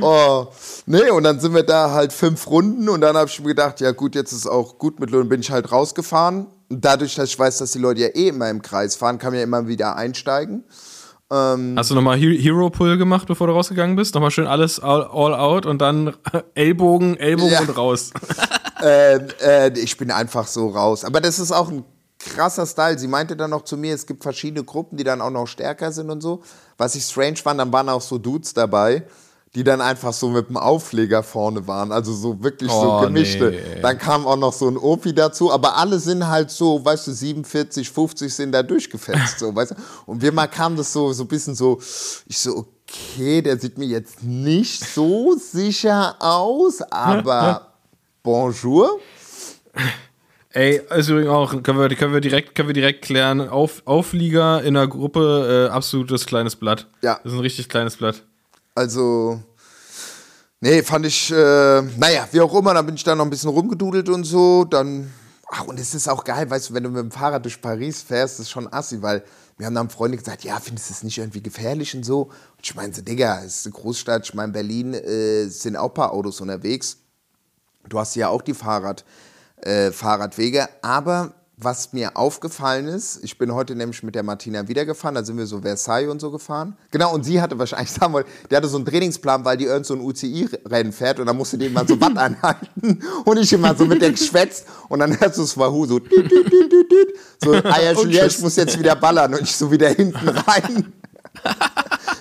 oh, 0.01 0.49
nee, 0.87 1.11
und 1.11 1.23
dann 1.23 1.39
sind 1.39 1.55
wir 1.55 1.63
da 1.63 1.93
halt 1.93 2.13
fünf 2.13 2.49
Runden 2.49 2.89
und 2.89 3.03
dann 3.03 3.17
habe 3.17 3.31
ich 3.31 3.39
mir 3.39 3.51
gedacht, 3.51 3.81
ja 3.81 3.93
gut, 3.93 4.17
jetzt 4.17 4.33
ist 4.33 4.49
auch 4.49 4.79
gut 4.79 4.99
mit 4.99 5.11
Lohn, 5.11 5.29
bin 5.29 5.43
ich 5.43 5.53
halt 5.53 5.71
rausgefahren. 5.71 6.49
Und 6.69 6.85
dadurch, 6.85 7.15
dass 7.15 7.29
ich 7.29 7.39
weiß, 7.39 7.59
dass 7.59 7.71
die 7.71 7.79
Leute 7.79 8.01
ja 8.01 8.09
eh 8.09 8.31
immer 8.31 8.51
im 8.51 8.63
Kreis 8.63 8.97
fahren, 8.97 9.19
kann 9.19 9.31
man 9.31 9.39
ja 9.39 9.45
immer 9.45 9.69
wieder 9.69 9.95
einsteigen. 9.95 10.65
Hast 11.33 11.91
du 11.91 11.95
nochmal 11.95 12.19
Hero 12.19 12.71
Pull 12.71 12.99
gemacht, 12.99 13.29
bevor 13.29 13.47
du 13.47 13.53
rausgegangen 13.53 13.95
bist? 13.95 14.15
Nochmal 14.17 14.33
schön 14.33 14.49
alles 14.49 14.81
all, 14.81 15.05
all 15.05 15.33
out 15.33 15.65
und 15.65 15.79
dann 15.81 16.17
Ellbogen, 16.55 17.17
Ellbogen 17.19 17.53
Ja. 17.53 17.61
und 17.61 17.77
raus. 17.77 18.11
äh, 18.83 19.17
äh, 19.41 19.79
ich 19.79 19.97
bin 19.97 20.11
einfach 20.11 20.49
so 20.49 20.71
raus. 20.71 21.05
Aber 21.05 21.21
das 21.21 21.39
ist 21.39 21.53
auch 21.53 21.71
ein 21.71 21.85
krasser 22.19 22.67
Style. 22.67 22.99
Sie 22.99 23.07
meinte 23.07 23.37
dann 23.37 23.51
noch 23.51 23.63
zu 23.63 23.77
mir, 23.77 23.95
es 23.95 24.07
gibt 24.07 24.25
verschiedene 24.25 24.65
Gruppen, 24.65 24.97
die 24.99 25.05
dann 25.05 25.21
auch 25.21 25.31
noch 25.31 25.47
stärker 25.47 25.93
sind 25.93 26.11
und 26.11 26.21
so. 26.21 26.43
Was 26.77 26.97
ich 26.97 27.05
strange 27.05 27.37
fand, 27.37 27.61
dann 27.61 27.73
waren 27.73 27.89
auch 27.89 28.01
so 28.01 28.19
Dudes 28.19 28.53
dabei, 28.53 29.05
die 29.57 29.65
dann 29.65 29.81
einfach 29.81 30.13
so 30.13 30.29
mit 30.29 30.49
dem 30.49 30.57
Aufleger 30.57 31.23
vorne 31.25 31.67
waren. 31.67 31.91
Also 31.91 32.13
so 32.15 32.41
wirklich 32.43 32.71
Oh, 32.71 33.01
so 33.01 33.07
gemischte. 33.07 33.51
nee. 33.51 33.81
Dann 33.81 33.99
kam 33.99 34.25
auch 34.27 34.37
noch 34.37 34.53
so 34.53 34.69
ein 34.69 34.77
Opi 34.77 35.13
dazu. 35.13 35.51
Aber 35.51 35.77
alle 35.77 35.99
sind 35.99 36.27
halt 36.29 36.51
so, 36.53 36.85
weißt 36.85 37.09
du, 37.09 37.13
47, 37.13 37.91
50 37.91 38.33
sind 38.33 38.53
da 38.53 38.63
durchgefetzt. 38.63 39.41
So, 39.41 39.53
weißt 39.55 39.73
du? 39.73 39.75
Und 40.07 40.23
wir 40.23 40.31
mal 40.31 40.47
kam 40.47 40.77
das 40.77 40.93
so, 40.93 41.13
so 41.13 41.25
ein 41.25 41.29
bisschen 41.29 41.57
so, 41.57 41.79
ich 42.27 42.39
so, 42.39 42.67
okay, 42.87 43.43
der 43.43 43.59
sieht 43.59 43.77
mir 43.77 43.87
jetzt 43.87 44.23
nicht 44.23 44.85
so 44.85 45.35
sicher 45.37 46.15
aus, 46.21 46.81
aber 46.83 47.73
bonjour. 48.23 49.01
Ey, 50.53 50.81
ist 50.97 51.09
übrigens 51.09 51.31
auch, 51.31 51.63
können 51.63 51.79
wir, 51.79 51.89
können 51.97 52.13
wir, 52.13 52.21
direkt, 52.21 52.55
können 52.57 52.69
wir 52.69 52.73
direkt 52.73 53.03
klären, 53.03 53.41
Auf, 53.49 53.83
Auflieger 53.85 54.63
in 54.63 54.75
der 54.75 54.89
Gruppe, 54.89 55.69
äh, 55.69 55.73
absolutes 55.73 56.27
kleines 56.27 56.57
Blatt. 56.57 56.89
Ja. 57.03 57.21
Das 57.23 57.33
ist 57.33 57.39
ein 57.39 57.43
richtig 57.43 57.69
kleines 57.69 57.97
Blatt. 57.97 58.25
Also, 58.75 59.41
nee, 60.61 60.83
fand 60.83 61.07
ich, 61.07 61.31
äh, 61.33 61.83
naja, 61.83 62.29
wie 62.31 62.41
auch 62.41 62.55
immer, 62.55 62.75
dann 62.75 62.87
bin 62.87 62.95
ich 62.95 63.05
da 63.05 63.15
noch 63.15 63.25
ein 63.25 63.31
bisschen 63.31 63.51
rumgedudelt 63.51 64.09
und 64.09 64.25
so. 64.25 64.65
Dann, 64.65 65.13
ach, 65.49 65.65
und 65.65 65.81
es 65.81 65.95
ist 65.95 66.09
auch 66.09 66.25
geil, 66.25 66.49
weißt 66.49 66.71
du, 66.71 66.75
wenn 66.75 66.85
du 66.85 66.91
mit 66.91 67.03
dem 67.03 67.11
Fahrrad 67.11 67.45
durch 67.45 67.61
Paris 67.61 68.03
fährst, 68.03 68.41
ist 68.41 68.51
schon 68.51 68.73
assi, 68.73 69.03
weil 69.03 69.25
mir 69.59 69.67
haben 69.67 69.75
dann 69.75 69.91
Freunde 69.91 70.17
gesagt, 70.17 70.45
ja, 70.45 70.59
findest 70.61 70.91
du 70.91 70.95
es 70.95 71.03
nicht 71.03 71.19
irgendwie 71.19 71.43
gefährlich 71.43 71.95
und 71.95 72.05
so? 72.05 72.23
Und 72.23 72.63
ich 72.63 72.75
meine 72.75 72.95
so, 72.95 73.03
Digga, 73.03 73.43
es 73.45 73.61
ist 73.61 73.67
eine 73.67 73.75
Großstadt, 73.75 74.25
ich 74.25 74.35
meine, 74.35 74.53
Berlin 74.53 74.95
äh, 74.95 75.47
sind 75.47 75.77
auch 75.77 75.89
ein 75.89 75.95
paar 75.95 76.13
Autos 76.13 76.41
unterwegs. 76.41 76.99
Du 77.89 77.99
hast 77.99 78.15
ja 78.15 78.29
auch 78.29 78.43
die 78.43 78.55
Fahrrad, 78.55 79.05
äh, 79.63 79.91
Fahrradwege, 79.91 80.69
aber 80.83 81.35
was 81.63 81.93
mir 81.93 82.17
aufgefallen 82.17 82.89
ist, 82.89 83.21
ich 83.23 83.37
bin 83.37 83.53
heute 83.53 83.75
nämlich 83.75 84.03
mit 84.03 84.15
der 84.15 84.23
Martina 84.23 84.67
wieder 84.69 84.87
gefahren, 84.87 85.15
da 85.15 85.25
sind 85.25 85.37
wir 85.37 85.47
so 85.47 85.61
Versailles 85.61 86.11
und 86.11 86.21
so 86.21 86.31
gefahren. 86.31 86.77
Genau, 86.91 87.13
und 87.13 87.25
sie 87.25 87.41
hatte 87.41 87.59
wahrscheinlich, 87.59 87.91
sagen 87.93 88.15
wir, 88.15 88.25
die 88.51 88.57
hatte 88.57 88.69
so 88.69 88.77
einen 88.77 88.87
Trainingsplan, 88.87 89.45
weil 89.45 89.57
die 89.57 89.65
irgend 89.65 89.87
so 89.87 89.95
ein 89.95 90.01
UCI-Rennen 90.01 90.93
fährt 90.93 91.21
und 91.21 91.27
dann 91.27 91.37
musste 91.37 91.59
die 91.59 91.67
immer 91.67 91.87
so 91.87 92.01
Watt 92.01 92.17
anhalten 92.17 93.03
und 93.25 93.37
ich 93.37 93.53
immer 93.53 93.75
so 93.75 93.85
mit 93.85 94.01
der 94.01 94.13
geschwätzt 94.13 94.67
und 94.89 95.01
dann 95.01 95.19
hörst 95.19 95.39
du 95.39 95.43
es 95.43 95.57
Wahoo 95.57 95.87
so, 95.87 95.99
düt, 95.99 96.13
düt, 96.13 96.31
düt, 96.31 96.73
düt, 96.73 96.93
düt. 96.93 97.15
so, 97.43 97.55
ah 97.65 97.81
ja, 97.81 97.93
Julia, 97.93 98.27
ich 98.27 98.41
muss 98.41 98.57
jetzt 98.57 98.79
wieder 98.79 98.97
ballern 98.97 99.35
und 99.35 99.43
ich 99.43 99.55
so 99.55 99.71
wieder 99.71 99.89
hinten 99.89 100.29
rein. 100.29 100.93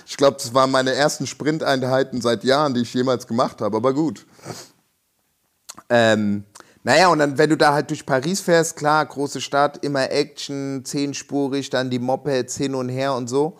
Ich 0.06 0.16
glaube, 0.16 0.36
das 0.38 0.52
waren 0.52 0.70
meine 0.70 0.92
ersten 0.92 1.26
Sprinteinheiten 1.26 2.20
seit 2.20 2.44
Jahren, 2.44 2.74
die 2.74 2.82
ich 2.82 2.92
jemals 2.92 3.26
gemacht 3.26 3.60
habe, 3.60 3.76
aber 3.76 3.94
gut. 3.94 4.26
Ähm, 5.88 6.44
naja, 6.82 7.08
und 7.08 7.18
dann, 7.18 7.36
wenn 7.36 7.50
du 7.50 7.56
da 7.56 7.74
halt 7.74 7.90
durch 7.90 8.06
Paris 8.06 8.40
fährst, 8.40 8.76
klar, 8.76 9.04
große 9.04 9.40
Stadt, 9.40 9.84
immer 9.84 10.10
Action, 10.10 10.82
zehnspurig, 10.84 11.70
dann 11.70 11.90
die 11.90 11.98
Mopeds 11.98 12.56
hin 12.56 12.74
und 12.74 12.88
her 12.88 13.14
und 13.14 13.28
so. 13.28 13.58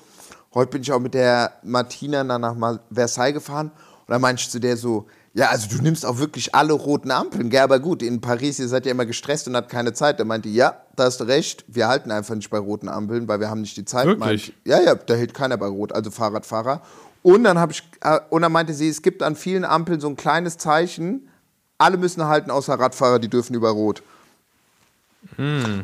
Heute 0.55 0.71
bin 0.71 0.83
ich 0.83 0.91
auch 0.91 0.99
mit 1.01 1.15
der 1.15 1.53
Martina 1.63 2.25
dann 2.25 2.41
nach 2.41 2.81
Versailles 2.91 3.35
gefahren 3.35 3.71
und 3.71 4.09
dann 4.09 4.21
meinte 4.21 4.43
ich 4.43 4.51
zu 4.51 4.59
der 4.59 4.77
so, 4.77 5.07
Ja, 5.33 5.51
also 5.51 5.69
du 5.69 5.81
nimmst 5.81 6.05
auch 6.05 6.19
wirklich 6.19 6.55
alle 6.55 6.73
roten 6.73 7.13
Ampeln. 7.13 7.51
Ja, 7.51 7.63
aber 7.63 7.79
gut, 7.79 8.03
in 8.03 8.21
Paris, 8.21 8.59
ihr 8.59 8.67
seid 8.67 8.85
ja 8.85 8.91
immer 8.91 9.07
gestresst 9.07 9.47
und 9.47 9.55
habt 9.55 9.69
keine 9.69 9.93
Zeit. 9.93 10.19
Da 10.19 10.25
meinte 10.25 10.49
ich, 10.49 10.57
ja, 10.57 10.83
da 10.97 11.05
hast 11.05 11.21
du 11.21 11.25
recht, 11.25 11.65
wir 11.69 11.87
halten 11.87 12.11
einfach 12.11 12.35
nicht 12.35 12.51
bei 12.51 12.59
roten 12.59 12.89
Ampeln, 12.89 13.29
weil 13.29 13.39
wir 13.39 13.49
haben 13.49 13.61
nicht 13.61 13.77
die 13.77 13.85
Zeit. 13.85 14.07
Wirklich? 14.07 14.55
Ich, 14.65 14.69
ja, 14.69 14.81
ja, 14.81 14.97
da 14.97 15.15
hält 15.15 15.33
keiner 15.33 15.57
bei 15.57 15.67
Rot, 15.67 15.93
also 15.93 16.11
Fahrradfahrer. 16.11 16.83
Und 17.23 17.45
dann, 17.45 17.61
hab 17.61 17.71
ich, 17.71 17.89
äh, 18.01 18.19
und 18.31 18.43
dann 18.43 18.51
meinte 18.51 18.75
sie, 18.75 18.89
es 18.89 19.03
gibt 19.03 19.23
an 19.23 19.37
vielen 19.37 19.65
Ampeln 19.65 20.01
so 20.01 20.09
ein 20.09 20.17
kleines 20.17 20.59
Zeichen, 20.59 21.29
alle 21.81 21.97
müssen 21.97 22.25
halten, 22.25 22.51
außer 22.51 22.75
Radfahrer, 22.75 23.19
die 23.19 23.29
dürfen 23.29 23.55
über 23.55 23.71
Rot. 23.71 24.03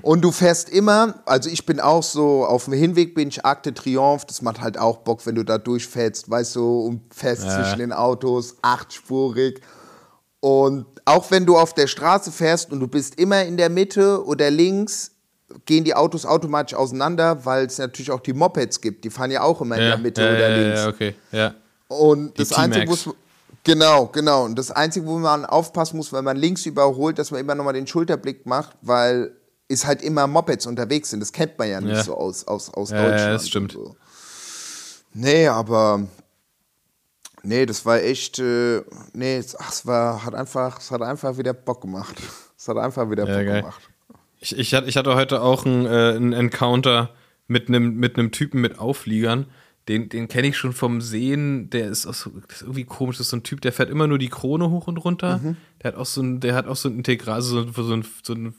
Und 0.03 0.23
du 0.23 0.33
fährst 0.33 0.71
immer, 0.71 1.15
also 1.27 1.51
ich 1.51 1.67
bin 1.67 1.79
auch 1.79 2.03
so, 2.03 2.45
auf 2.45 2.65
dem 2.65 2.73
Hinweg 2.73 3.15
bin 3.15 3.29
ich 3.29 3.45
Arc 3.45 3.63
de 3.63 3.73
Triomphe, 3.73 4.27
das 4.27 4.41
macht 4.41 4.61
halt 4.61 4.79
auch 4.79 4.99
Bock, 4.99 5.27
wenn 5.27 5.35
du 5.35 5.45
da 5.45 5.59
durchfährst, 5.59 6.31
weißt 6.31 6.57
du, 6.57 6.81
und 6.81 7.03
fährst 7.15 7.43
zwischen 7.43 7.79
den 7.79 7.93
Autos, 7.93 8.57
achtspurig. 8.63 9.61
Und 10.41 10.87
auch 11.05 11.31
wenn 11.31 11.45
du 11.47 11.59
auf 11.59 11.75
der 11.75 11.87
Straße 11.87 12.33
fährst 12.33 12.73
und 12.73 12.81
du 12.81 12.89
bist 12.89 13.19
immer 13.19 13.45
in 13.45 13.57
der 13.57 13.69
Mitte 13.69 14.25
oder 14.25 14.51
links, 14.51 15.13
gehen 15.65 15.85
die 15.85 15.95
Autos 15.95 16.27
automatisch 16.27 16.77
auseinander, 16.77 17.45
weil 17.45 17.67
es 17.67 17.79
natürlich 17.79 18.11
auch 18.11 18.21
die 18.21 18.33
Mopeds 18.33 18.81
gibt, 18.81 19.05
die 19.05 19.11
fahren 19.11 19.31
ja 19.31 19.43
auch 19.43 19.61
immer 19.61 19.77
in 19.77 19.83
der 19.83 19.99
Mitte 19.99 20.23
ja, 20.23 20.31
oder 20.31 20.49
ja, 20.51 20.57
links. 20.57 20.81
Ja, 20.81 20.89
okay, 20.89 21.15
ja. 21.33 21.55
Und 21.89 22.37
Die 22.37 22.43
das 22.43 22.53
Einzige, 22.53 22.89
wo 22.89 23.15
Genau, 23.67 24.07
genau. 24.07 24.45
Und 24.45 24.57
das 24.57 24.71
Einzige, 24.71 25.07
wo 25.07 25.19
man 25.19 25.45
aufpassen 25.45 25.97
muss, 25.97 26.13
wenn 26.13 26.23
man 26.25 26.37
links 26.37 26.67
überholt, 26.67 27.19
dass 27.19 27.33
man 27.33 27.41
immer 27.41 27.57
nochmal 27.57 27.75
den 27.75 27.89
Schulterblick 27.89 28.47
macht, 28.47 28.77
weil 28.81 29.33
es 29.69 29.85
halt 29.85 30.03
immer 30.03 30.29
Mopeds 30.29 30.67
unterwegs 30.67 31.11
sind. 31.11 31.19
Das 31.19 31.33
kennt 31.33 31.59
man 31.59 31.69
ja 31.69 31.81
nicht 31.81 31.97
Ja. 31.97 32.05
so 32.05 32.17
aus, 32.17 32.47
aus, 32.47 32.73
aus 32.73 32.91
Ja, 32.91 32.97
ja, 32.99 33.03
Deutschland. 33.11 33.35
das 33.35 33.49
stimmt. 33.49 33.73
So. 33.73 33.97
Nee, 35.15 35.49
aber. 35.49 36.07
Nee, 37.43 37.67
das 37.67 37.85
war 37.85 38.01
echt. 38.01 38.39
Äh, 38.39 38.83
nee, 39.13 39.37
es, 39.39 39.59
ach, 39.59 39.73
es, 39.73 39.85
war, 39.85 40.25
hat 40.25 40.35
einfach, 40.37 40.79
es 40.79 40.93
hat 40.93 41.03
einfach 41.03 41.37
wieder 41.37 41.53
Bock 41.53 41.81
gemacht. 41.81 42.15
Es 42.57 42.69
hat 42.69 42.77
einfach 42.77 43.11
wieder 43.11 43.27
Ja, 43.27 43.37
Bock 43.37 43.47
geil. 43.47 43.61
gemacht. 43.63 43.81
Ich, 44.39 44.57
ich, 44.57 44.75
hatte, 44.75 44.87
ich 44.89 44.97
hatte 44.97 45.15
heute 45.17 45.43
auch 45.43 45.67
einen, 45.67 45.87
äh, 46.33 46.39
Encounter 46.39 47.11
mit 47.49 47.69
einem 47.69 47.97
mit 47.97 48.17
einem 48.17 48.31
Typen 48.33 48.61
mit 48.61 48.79
Aufliegern. 48.79 49.47
Den, 49.89 50.09
den 50.09 50.27
kenne 50.27 50.49
ich 50.49 50.57
schon 50.57 50.73
vom 50.73 51.01
Sehen. 51.01 51.71
Der 51.71 51.87
ist 51.89 52.07
auch 52.07 52.15
so, 52.15 52.31
das 52.49 52.57
ist 52.57 52.63
irgendwie 52.63 52.85
komisch. 52.85 53.19
Das 53.19 53.27
ist 53.27 53.31
so 53.31 53.37
ein 53.37 53.45
Typ, 53.45 53.61
der 53.61 53.73
fährt 53.73 53.89
immer 53.89 54.07
nur 54.07 54.19
die 54.19 54.29
Krone 54.29 54.71
hoch 54.71 54.89
und 54.89 54.97
runter. 54.99 55.39
Mhm. 55.39 55.57
Der 55.83 55.93
hat 55.93 55.99
auch 55.99 56.07
so 56.07 56.23
ein, 56.23 56.41
der 56.41 56.55
hat 56.55 56.67
auch 56.67 56.77
so 56.77 56.89
ein 56.89 56.97
Integral, 56.97 57.41
so, 57.41 57.71
so 57.71 57.93
ein, 57.93 58.05
so 58.23 58.33
ein 58.33 58.55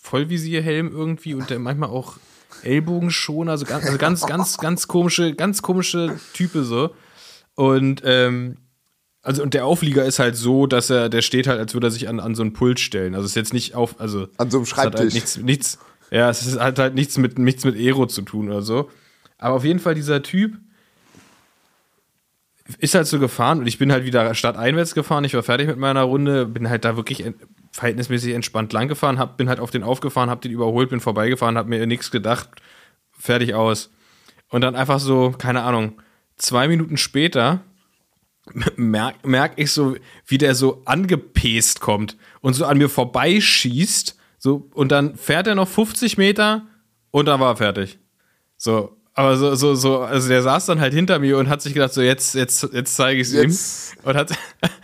Vollvisierhelm 0.00 0.90
irgendwie 0.92 1.34
und 1.34 1.48
der 1.48 1.58
manchmal 1.58 1.90
auch 1.90 2.18
Ellbogenschoner, 2.62 3.52
also 3.52 3.66
ganz, 3.66 3.86
also 3.86 3.98
ganz, 3.98 4.26
ganz, 4.26 4.58
ganz 4.58 4.88
komische, 4.88 5.34
ganz 5.34 5.62
komische 5.62 6.18
Type 6.32 6.64
so. 6.64 6.94
Und 7.54 8.02
ähm, 8.04 8.56
also 9.22 9.42
und 9.42 9.54
der 9.54 9.64
Auflieger 9.64 10.04
ist 10.04 10.18
halt 10.18 10.36
so, 10.36 10.66
dass 10.66 10.90
er, 10.90 11.08
der 11.08 11.22
steht 11.22 11.46
halt, 11.46 11.58
als 11.58 11.72
würde 11.72 11.86
er 11.86 11.90
sich 11.90 12.08
an, 12.08 12.20
an 12.20 12.34
so 12.34 12.42
einen 12.42 12.52
Pult 12.52 12.78
stellen. 12.80 13.14
Also 13.14 13.24
es 13.24 13.32
ist 13.32 13.36
jetzt 13.36 13.54
nicht 13.54 13.74
auf, 13.74 13.98
also 14.00 14.28
An 14.36 14.50
so 14.50 14.58
einem 14.58 14.66
hat 14.66 14.76
halt 14.76 14.94
Schreibtisch. 14.94 15.14
nichts, 15.14 15.36
nichts, 15.38 15.78
ja, 16.10 16.28
es 16.28 16.46
ist 16.46 16.60
halt 16.60 16.78
halt 16.78 16.94
nichts 16.94 17.16
mit 17.16 17.38
nichts 17.38 17.64
mit 17.64 17.76
Aero 17.76 18.06
zu 18.06 18.22
tun 18.22 18.48
oder 18.48 18.62
so. 18.62 18.90
Aber 19.38 19.56
auf 19.56 19.64
jeden 19.64 19.78
Fall 19.78 19.94
dieser 19.94 20.22
Typ 20.22 20.58
ist 22.78 22.94
halt 22.94 23.06
so 23.06 23.18
gefahren 23.18 23.58
und 23.60 23.66
ich 23.66 23.78
bin 23.78 23.92
halt 23.92 24.04
wieder 24.04 24.34
stadteinwärts 24.34 24.94
gefahren. 24.94 25.24
Ich 25.24 25.34
war 25.34 25.42
fertig 25.42 25.66
mit 25.66 25.76
meiner 25.76 26.02
Runde, 26.02 26.46
bin 26.46 26.68
halt 26.68 26.84
da 26.84 26.96
wirklich 26.96 27.24
verhältnismäßig 27.72 28.34
entspannt 28.34 28.72
lang 28.72 28.88
gefahren, 28.88 29.20
bin 29.36 29.48
halt 29.48 29.60
auf 29.60 29.70
den 29.70 29.82
aufgefahren, 29.82 30.30
hab 30.30 30.40
den 30.40 30.52
überholt, 30.52 30.90
bin 30.90 31.00
vorbeigefahren, 31.00 31.58
hab 31.58 31.66
mir 31.66 31.86
nichts 31.86 32.10
gedacht, 32.10 32.48
fertig 33.12 33.54
aus. 33.54 33.90
Und 34.48 34.62
dann 34.62 34.76
einfach 34.76 35.00
so, 35.00 35.32
keine 35.36 35.62
Ahnung, 35.62 36.00
zwei 36.36 36.68
Minuten 36.68 36.96
später 36.96 37.60
merk, 38.76 39.26
merk 39.26 39.52
ich 39.56 39.72
so, 39.72 39.96
wie 40.26 40.38
der 40.38 40.54
so 40.54 40.82
angepest 40.84 41.80
kommt 41.80 42.16
und 42.40 42.54
so 42.54 42.64
an 42.64 42.78
mir 42.78 42.88
vorbeischießt. 42.88 44.16
So, 44.38 44.68
und 44.74 44.92
dann 44.92 45.16
fährt 45.16 45.46
er 45.46 45.54
noch 45.54 45.68
50 45.68 46.18
Meter 46.18 46.66
und 47.10 47.26
dann 47.26 47.40
war 47.40 47.52
er 47.52 47.56
fertig. 47.56 47.98
So, 48.56 48.96
aber 49.16 49.36
so, 49.36 49.54
so, 49.54 49.76
so, 49.76 50.00
also 50.00 50.28
der 50.28 50.42
saß 50.42 50.66
dann 50.66 50.80
halt 50.80 50.92
hinter 50.92 51.20
mir 51.20 51.38
und 51.38 51.48
hat 51.48 51.62
sich 51.62 51.72
gedacht, 51.72 51.92
so 51.92 52.02
jetzt, 52.02 52.34
jetzt, 52.34 52.68
jetzt 52.72 52.96
zeige 52.96 53.20
ich 53.20 53.32
es 53.32 53.94
ihm. 53.94 54.04
Und 54.04 54.16
hat 54.16 54.32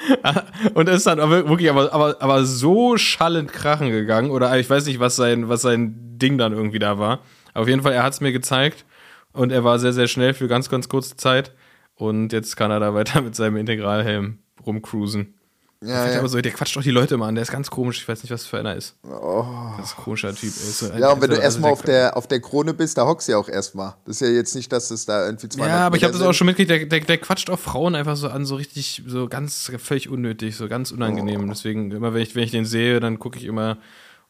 und 0.75 0.89
ist 0.89 1.07
dann 1.07 1.19
wirklich 1.19 1.69
aber, 1.69 1.93
aber, 1.93 2.23
aber 2.23 2.45
so 2.45 2.97
schallend 2.97 3.53
krachen 3.53 3.91
gegangen. 3.91 4.31
Oder 4.31 4.57
ich 4.59 4.71
weiß 4.71 4.87
nicht, 4.87 5.01
was 5.01 5.17
sein, 5.17 5.49
was 5.49 5.63
sein 5.63 5.97
Ding 6.19 6.39
dann 6.39 6.53
irgendwie 6.53 6.79
da 6.79 6.99
war. 6.99 7.21
Auf 7.55 7.67
jeden 7.67 7.83
Fall, 7.83 7.93
er 7.93 8.05
hat 8.05 8.13
es 8.13 8.21
mir 8.21 8.33
gezeigt 8.33 8.85
und 9.33 9.51
er 9.51 9.65
war 9.65 9.81
sehr, 9.81 9.93
sehr 9.93 10.07
schnell 10.07 10.33
für 10.33 10.47
ganz, 10.47 10.69
ganz 10.69 10.89
kurze 10.89 11.17
Zeit. 11.17 11.53
Und 11.97 12.33
jetzt 12.33 12.57
kann 12.57 12.71
er 12.71 12.79
da 12.79 12.95
weiter 12.95 13.23
mit 13.23 13.35
seinem 13.35 13.57
Integralhelm 13.57 14.39
rumcruisen. 14.65 15.35
Ja, 15.83 16.11
Ja. 16.13 16.19
Aber 16.19 16.29
so, 16.29 16.39
der 16.41 16.53
quatscht 16.53 16.77
doch 16.77 16.83
die 16.83 16.91
Leute 16.91 17.17
mal 17.17 17.29
an, 17.29 17.35
der 17.37 17.43
ist 17.43 17.51
ganz 17.53 17.71
komisch, 17.71 17.99
ich 18.03 18.07
weiß 18.09 18.23
nicht, 18.23 18.31
was 18.31 18.45
für 18.45 18.59
einer 18.59 18.75
ist. 18.77 18.97
Ganz 19.03 19.97
komischer 19.97 20.35
Typ. 20.35 20.51
so 20.53 20.87
ein- 20.87 20.93
Oh. 20.95 20.99
ja, 20.99 21.11
und 21.13 21.23
wenn 21.23 21.31
du 21.31 21.37
also 21.37 21.43
erstmal 21.43 21.73
auf 21.73 21.83
der- 21.83 22.17
auf 22.19 22.27
der 22.27 22.41
Krone 22.41 22.75
bist, 22.75 22.99
da 22.99 23.07
hockst 23.07 23.29
du 23.29 23.33
ja 23.33 23.39
auch 23.39 23.49
erstmal. 23.49 23.95
Das 24.05 24.21
ist 24.21 24.29
ja 24.29 24.35
jetzt 24.35 24.55
nicht, 24.55 24.71
dass 24.73 24.91
es 24.91 25.07
da 25.07 25.25
irgendwie 25.25 25.49
200 25.49 25.69
Ja, 25.75 25.87
aber 25.87 25.97
ich 25.97 26.05
habe 26.05 26.13
das 26.13 26.21
auch 26.23 26.35
schon 26.35 26.47
mitgekriegt, 26.49 26.71
der, 26.93 26.99
der, 26.99 27.07
der 27.07 27.19
quatscht 27.19 27.49
auch 27.49 27.59
Frauen 27.59 27.95
einfach 27.95 28.17
so 28.17 28.29
an, 28.29 28.45
so 28.45 28.57
richtig, 28.57 29.03
so 29.07 29.27
ganz 29.29 29.71
völlig 29.79 30.11
unnötig, 30.11 30.57
so 30.57 30.69
ganz 30.69 30.91
unangenehm. 30.91 31.45
Oh. 31.45 31.49
Deswegen, 31.49 31.91
immer 31.93 32.13
wenn 32.13 32.21
ich, 32.23 32.35
wenn 32.35 32.43
ich 32.45 32.51
den 32.51 32.67
sehe, 32.67 33.01
dann 33.01 33.19
gucke 33.19 33.39
ich 33.39 33.45
immer, 33.47 33.79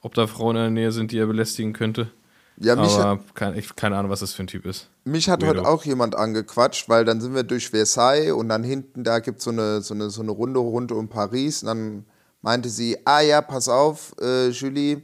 ob 0.02 0.14
da 0.14 0.28
Frauen 0.28 0.54
in 0.56 0.62
der 0.62 0.70
Nähe 0.70 0.92
sind, 0.92 1.10
die 1.10 1.18
er 1.18 1.26
belästigen 1.26 1.72
könnte. 1.72 2.10
Ja, 2.62 2.76
mich, 2.76 2.92
Aber 2.92 3.20
kein, 3.32 3.56
ich, 3.56 3.74
keine 3.74 3.96
Ahnung, 3.96 4.10
was 4.10 4.20
das 4.20 4.34
für 4.34 4.42
ein 4.42 4.46
Typ 4.46 4.66
ist. 4.66 4.88
Mich 5.04 5.30
hat 5.30 5.40
Weirdo. 5.40 5.60
heute 5.60 5.68
auch 5.68 5.84
jemand 5.84 6.14
angequatscht, 6.14 6.90
weil 6.90 7.06
dann 7.06 7.22
sind 7.22 7.34
wir 7.34 7.42
durch 7.42 7.70
Versailles 7.70 8.32
und 8.32 8.50
dann 8.50 8.62
hinten, 8.62 9.02
da 9.02 9.20
gibt 9.20 9.40
so 9.40 9.50
eine, 9.50 9.80
so, 9.80 9.94
eine, 9.94 10.10
so 10.10 10.20
eine 10.20 10.30
Runde 10.30 10.60
rund 10.60 10.92
um 10.92 11.08
Paris. 11.08 11.62
Und 11.62 11.68
dann 11.68 12.04
meinte 12.42 12.68
sie, 12.68 12.98
ah 13.06 13.22
ja, 13.22 13.40
pass 13.40 13.70
auf, 13.70 14.14
äh, 14.20 14.50
Julie, 14.50 15.02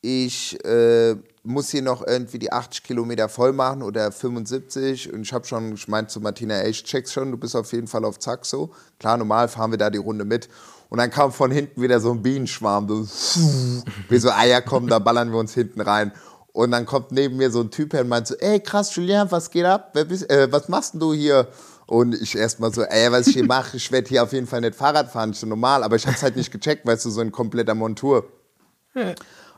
ich 0.00 0.62
äh, 0.64 1.14
muss 1.44 1.70
hier 1.70 1.82
noch 1.82 2.04
irgendwie 2.04 2.40
die 2.40 2.52
80 2.52 2.82
Kilometer 2.82 3.28
voll 3.28 3.52
machen 3.52 3.82
oder 3.82 4.10
75. 4.10 5.12
Und 5.12 5.22
ich 5.22 5.32
habe 5.32 5.46
schon, 5.46 5.74
ich 5.74 5.86
meinte 5.86 6.12
zu 6.12 6.20
Martina, 6.20 6.56
ey, 6.56 6.70
ich 6.70 6.82
check's 6.82 7.12
schon, 7.12 7.30
du 7.30 7.36
bist 7.36 7.54
auf 7.54 7.72
jeden 7.72 7.86
Fall 7.86 8.04
auf 8.04 8.18
Zack 8.18 8.44
so. 8.44 8.72
Klar, 8.98 9.16
normal 9.18 9.46
fahren 9.46 9.70
wir 9.70 9.78
da 9.78 9.88
die 9.88 9.98
Runde 9.98 10.24
mit. 10.24 10.48
Und 10.88 10.98
dann 10.98 11.10
kam 11.10 11.30
von 11.30 11.52
hinten 11.52 11.80
wieder 11.80 12.00
so 12.00 12.10
ein 12.10 12.22
Bienenschwarm. 12.22 12.88
So, 12.88 13.06
wir 14.08 14.20
so, 14.20 14.30
ah 14.30 14.44
ja, 14.44 14.60
komm, 14.60 14.88
da 14.88 14.98
ballern 14.98 15.30
wir 15.30 15.38
uns 15.38 15.54
hinten 15.54 15.80
rein. 15.80 16.12
Und 16.58 16.72
dann 16.72 16.86
kommt 16.86 17.12
neben 17.12 17.36
mir 17.36 17.52
so 17.52 17.60
ein 17.60 17.70
Typ 17.70 17.92
her 17.92 18.00
und 18.00 18.08
meint 18.08 18.26
so, 18.26 18.34
ey 18.34 18.58
krass, 18.58 18.92
Julien, 18.96 19.30
was 19.30 19.48
geht 19.48 19.64
ab? 19.64 19.92
Bist, 19.92 20.28
äh, 20.28 20.50
was 20.50 20.68
machst 20.68 20.92
denn 20.92 20.98
du 20.98 21.14
hier? 21.14 21.46
Und 21.86 22.20
ich 22.20 22.36
erstmal 22.36 22.74
so, 22.74 22.82
ey, 22.82 23.12
was 23.12 23.28
ich 23.28 23.34
hier 23.34 23.46
mache, 23.46 23.76
ich 23.76 23.92
werde 23.92 24.08
hier 24.08 24.24
auf 24.24 24.32
jeden 24.32 24.48
Fall 24.48 24.60
nicht 24.62 24.74
Fahrrad 24.74 25.08
fahren, 25.08 25.32
so 25.32 25.46
normal, 25.46 25.84
aber 25.84 25.94
ich 25.94 26.04
hab's 26.04 26.20
halt 26.20 26.34
nicht 26.34 26.50
gecheckt, 26.50 26.84
weißt 26.84 27.04
du, 27.04 27.10
so 27.10 27.20
in 27.20 27.30
kompletter 27.30 27.76
Montur. 27.76 28.28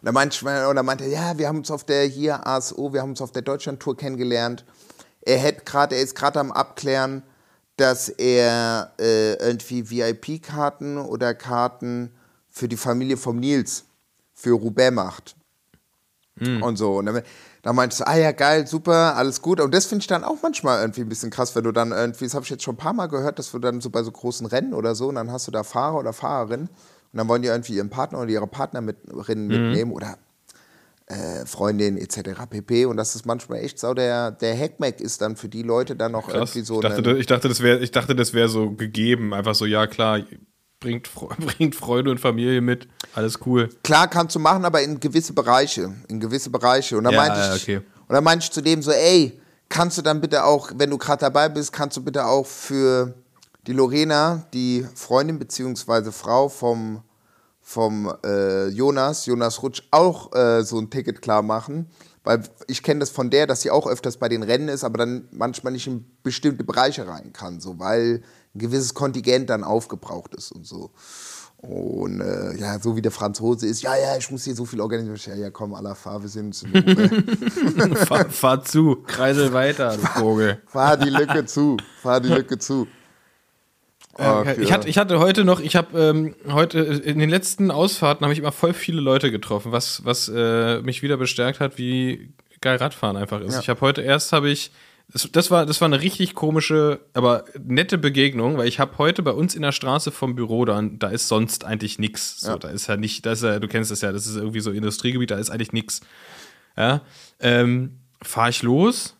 Und 0.02 0.14
dann 0.14 0.28
ich, 0.28 0.42
und 0.42 0.76
dann 0.76 0.84
meinte 0.84 1.04
er, 1.04 1.10
ja, 1.10 1.38
wir 1.38 1.48
haben 1.48 1.56
uns 1.56 1.70
auf 1.70 1.84
der 1.84 2.04
hier 2.04 2.46
ASO, 2.46 2.92
wir 2.92 3.00
haben 3.00 3.10
uns 3.10 3.22
auf 3.22 3.32
der 3.32 3.42
Deutschlandtour 3.42 3.96
kennengelernt. 3.96 4.66
Er 5.22 5.38
hätte 5.38 5.64
gerade, 5.64 5.96
er 5.96 6.02
ist 6.02 6.14
gerade 6.14 6.38
am 6.38 6.52
Abklären, 6.52 7.22
dass 7.78 8.10
er 8.10 8.92
äh, 9.00 9.36
irgendwie 9.36 9.88
VIP-Karten 9.88 10.98
oder 10.98 11.32
Karten 11.32 12.12
für 12.50 12.68
die 12.68 12.76
Familie 12.76 13.16
vom 13.16 13.40
Nils 13.40 13.86
für 14.34 14.52
Roubaix 14.52 14.94
macht. 14.94 15.39
Und 16.62 16.76
so. 16.76 16.98
Und 16.98 17.06
dann, 17.06 17.22
dann 17.62 17.76
meinte 17.76 17.96
ich, 17.98 18.06
ah 18.06 18.16
ja, 18.16 18.32
geil, 18.32 18.66
super, 18.66 19.16
alles 19.16 19.42
gut. 19.42 19.60
Und 19.60 19.74
das 19.74 19.86
finde 19.86 20.02
ich 20.02 20.06
dann 20.06 20.24
auch 20.24 20.38
manchmal 20.42 20.80
irgendwie 20.80 21.02
ein 21.02 21.08
bisschen 21.08 21.30
krass, 21.30 21.54
wenn 21.54 21.64
du 21.64 21.72
dann 21.72 21.92
irgendwie, 21.92 22.24
das 22.24 22.34
habe 22.34 22.44
ich 22.44 22.50
jetzt 22.50 22.62
schon 22.62 22.74
ein 22.74 22.78
paar 22.78 22.92
Mal 22.92 23.06
gehört, 23.06 23.38
dass 23.38 23.52
du 23.52 23.58
dann 23.58 23.80
so 23.80 23.90
bei 23.90 24.02
so 24.02 24.10
großen 24.10 24.46
Rennen 24.46 24.74
oder 24.74 24.94
so, 24.94 25.08
und 25.08 25.16
dann 25.16 25.30
hast 25.30 25.46
du 25.46 25.50
da 25.50 25.62
Fahrer 25.62 25.98
oder 25.98 26.12
Fahrerin 26.12 26.68
und 27.12 27.18
dann 27.18 27.28
wollen 27.28 27.42
die 27.42 27.48
irgendwie 27.48 27.74
ihren 27.74 27.90
Partner 27.90 28.20
oder 28.20 28.30
ihre 28.30 28.46
Partnerin 28.46 29.46
mitnehmen 29.48 29.92
oder 29.92 30.16
äh, 31.06 31.44
Freundin 31.44 31.98
etc. 31.98 32.40
pp. 32.48 32.86
Und 32.86 32.96
das 32.96 33.16
ist 33.16 33.26
manchmal 33.26 33.64
echt 33.64 33.80
so, 33.80 33.94
der, 33.94 34.30
der 34.30 34.56
Hackmack 34.56 35.00
ist 35.00 35.20
dann 35.20 35.36
für 35.36 35.48
die 35.48 35.62
Leute 35.62 35.96
dann 35.96 36.12
noch 36.12 36.28
Krass. 36.28 36.54
irgendwie 36.54 36.60
so 36.60 36.76
ich, 36.76 36.88
dachte, 36.88 37.16
ich 37.16 37.26
dachte, 37.26 37.48
das 37.48 37.60
wäre 37.60 37.80
ich 37.80 37.90
dachte, 37.90 38.14
das 38.14 38.32
wäre 38.32 38.48
so 38.48 38.70
gegeben. 38.70 39.34
Einfach 39.34 39.56
so, 39.56 39.66
ja 39.66 39.88
klar, 39.88 40.20
bringt, 40.80 41.08
bringt 41.38 41.74
Freunde 41.76 42.10
und 42.10 42.18
Familie 42.18 42.60
mit. 42.60 42.88
Alles 43.14 43.38
cool. 43.46 43.68
Klar, 43.84 44.08
kannst 44.08 44.34
du 44.34 44.38
machen, 44.40 44.64
aber 44.64 44.82
in 44.82 44.98
gewisse 44.98 45.32
Bereiche. 45.32 45.94
In 46.08 46.18
gewisse 46.18 46.50
Bereiche. 46.50 46.96
Und 46.98 47.04
dann 47.04 47.12
Ja, 47.14 47.20
meinte 47.20 47.56
ich, 47.56 47.62
okay. 47.62 47.80
und 48.08 48.24
meinte 48.24 48.44
ich 48.44 48.50
zu 48.50 48.60
dem 48.60 48.82
so, 48.82 48.90
ey, 48.90 49.38
kannst 49.68 49.98
du 49.98 50.02
dann 50.02 50.20
bitte 50.20 50.44
auch, 50.44 50.72
wenn 50.74 50.90
du 50.90 50.98
gerade 50.98 51.20
dabei 51.20 51.48
bist, 51.48 51.72
kannst 51.72 51.96
du 51.96 52.02
bitte 52.02 52.24
auch 52.26 52.46
für 52.46 53.14
die 53.66 53.72
Lorena, 53.72 54.46
die 54.54 54.86
Freundin 54.94 55.38
beziehungsweise 55.38 56.12
Frau 56.12 56.48
vom, 56.48 57.02
vom 57.60 58.12
äh, 58.24 58.68
Jonas, 58.68 59.26
Jonas 59.26 59.62
Rutsch, 59.62 59.82
auch 59.90 60.34
äh, 60.34 60.62
so 60.64 60.78
ein 60.78 60.90
Ticket 60.90 61.22
klar 61.22 61.42
machen. 61.42 61.90
Weil 62.24 62.42
ich 62.66 62.82
kenne 62.82 63.00
das 63.00 63.10
von 63.10 63.30
der, 63.30 63.46
dass 63.46 63.62
sie 63.62 63.70
auch 63.70 63.86
öfters 63.86 64.18
bei 64.18 64.28
den 64.28 64.42
Rennen 64.42 64.68
ist, 64.68 64.84
aber 64.84 64.98
dann 64.98 65.28
manchmal 65.30 65.72
nicht 65.72 65.86
in 65.86 66.04
bestimmte 66.22 66.64
Bereiche 66.64 67.06
rein 67.06 67.32
kann, 67.32 67.60
so 67.60 67.78
weil 67.78 68.22
gewisses 68.54 68.94
Kontingent 68.94 69.50
dann 69.50 69.64
aufgebraucht 69.64 70.34
ist 70.34 70.52
und 70.52 70.66
so. 70.66 70.90
Und 71.58 72.22
äh, 72.22 72.56
ja, 72.56 72.78
so 72.78 72.96
wie 72.96 73.02
der 73.02 73.10
Franzose 73.10 73.66
ist, 73.66 73.82
ja, 73.82 73.94
ja, 73.94 74.16
ich 74.16 74.30
muss 74.30 74.44
hier 74.44 74.54
so 74.54 74.64
viel 74.64 74.80
organisieren. 74.80 75.36
Ja, 75.36 75.44
ja, 75.44 75.50
komm, 75.50 75.74
aller 75.74 75.94
fahr, 75.94 76.22
wir 76.22 76.28
sind 76.30 76.62
in 76.62 76.72
Ruhe. 76.72 77.96
fahr, 77.96 78.30
fahr 78.30 78.64
zu, 78.64 78.96
kreisel 79.06 79.52
weiter, 79.52 79.94
du 79.96 80.06
Vogel. 80.20 80.62
fahr 80.66 80.96
die 80.96 81.10
Lücke 81.10 81.44
zu, 81.44 81.76
fahr 82.00 82.20
die 82.20 82.30
Lücke 82.30 82.58
zu. 82.58 82.86
Ach, 84.14 84.44
ich, 84.58 84.72
hatte, 84.72 84.88
ich 84.88 84.98
hatte 84.98 85.18
heute 85.18 85.44
noch, 85.44 85.60
ich 85.60 85.76
habe 85.76 85.98
ähm, 85.98 86.34
heute 86.48 86.80
in 86.80 87.18
den 87.18 87.30
letzten 87.30 87.70
Ausfahrten 87.70 88.24
habe 88.24 88.32
ich 88.32 88.38
immer 88.38 88.52
voll 88.52 88.72
viele 88.72 89.00
Leute 89.00 89.30
getroffen, 89.30 89.70
was, 89.70 90.04
was 90.04 90.30
äh, 90.34 90.80
mich 90.80 91.02
wieder 91.02 91.16
bestärkt 91.16 91.60
hat, 91.60 91.78
wie 91.78 92.32
geil 92.60 92.76
Radfahren 92.76 93.16
einfach 93.16 93.40
ist. 93.40 93.54
Ja. 93.54 93.60
Ich 93.60 93.68
habe 93.68 93.80
heute 93.82 94.02
erst 94.02 94.32
habe 94.32 94.50
ich, 94.50 94.72
das, 95.12 95.28
das 95.32 95.50
war 95.50 95.66
das 95.66 95.80
war 95.80 95.86
eine 95.86 96.00
richtig 96.00 96.34
komische, 96.34 97.00
aber 97.14 97.44
nette 97.62 97.98
Begegnung, 97.98 98.56
weil 98.58 98.68
ich 98.68 98.78
habe 98.78 98.98
heute 98.98 99.22
bei 99.22 99.32
uns 99.32 99.54
in 99.54 99.62
der 99.62 99.72
Straße 99.72 100.10
vom 100.10 100.34
Büro 100.34 100.64
da, 100.64 100.80
da 100.82 101.08
ist 101.08 101.28
sonst 101.28 101.64
eigentlich 101.64 101.98
nix. 101.98 102.40
So, 102.40 102.50
Ja. 102.52 102.58
da 102.58 102.68
ist 102.68 102.86
ja 102.86 102.96
nicht, 102.96 103.26
das 103.26 103.40
ist 103.40 103.44
ja, 103.44 103.58
du 103.58 103.68
kennst 103.68 103.90
das 103.90 104.00
ja, 104.02 104.12
das 104.12 104.26
ist 104.26 104.36
irgendwie 104.36 104.60
so 104.60 104.70
Industriegebiet, 104.70 105.30
da 105.30 105.38
ist 105.38 105.50
eigentlich 105.50 105.72
nix. 105.72 106.00
Ja, 106.76 107.02
ähm, 107.40 107.98
fahre 108.22 108.50
ich 108.50 108.62
los 108.62 109.16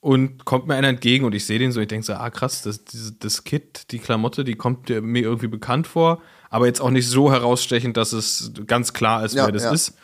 und 0.00 0.44
kommt 0.44 0.66
mir 0.66 0.74
einer 0.74 0.88
entgegen 0.88 1.24
und 1.24 1.34
ich 1.34 1.44
sehe 1.44 1.58
den 1.58 1.72
so, 1.72 1.80
ich 1.80 1.88
denke 1.88 2.06
so, 2.06 2.14
ah 2.14 2.30
krass, 2.30 2.62
das, 2.62 2.84
diese, 2.84 3.12
das 3.12 3.44
Kit, 3.44 3.90
die 3.92 3.98
Klamotte, 3.98 4.44
die 4.44 4.54
kommt 4.54 4.88
mir 4.88 5.22
irgendwie 5.22 5.48
bekannt 5.48 5.86
vor, 5.86 6.22
aber 6.48 6.66
jetzt 6.66 6.80
auch 6.80 6.90
nicht 6.90 7.08
so 7.08 7.30
herausstechend, 7.32 7.96
dass 7.96 8.12
es 8.12 8.52
ganz 8.66 8.92
klar 8.92 9.24
ist, 9.24 9.34
Ja, 9.34 9.46
wer 9.46 9.52
das 9.52 9.64
ja. 9.64 9.72
ist. 9.72 9.94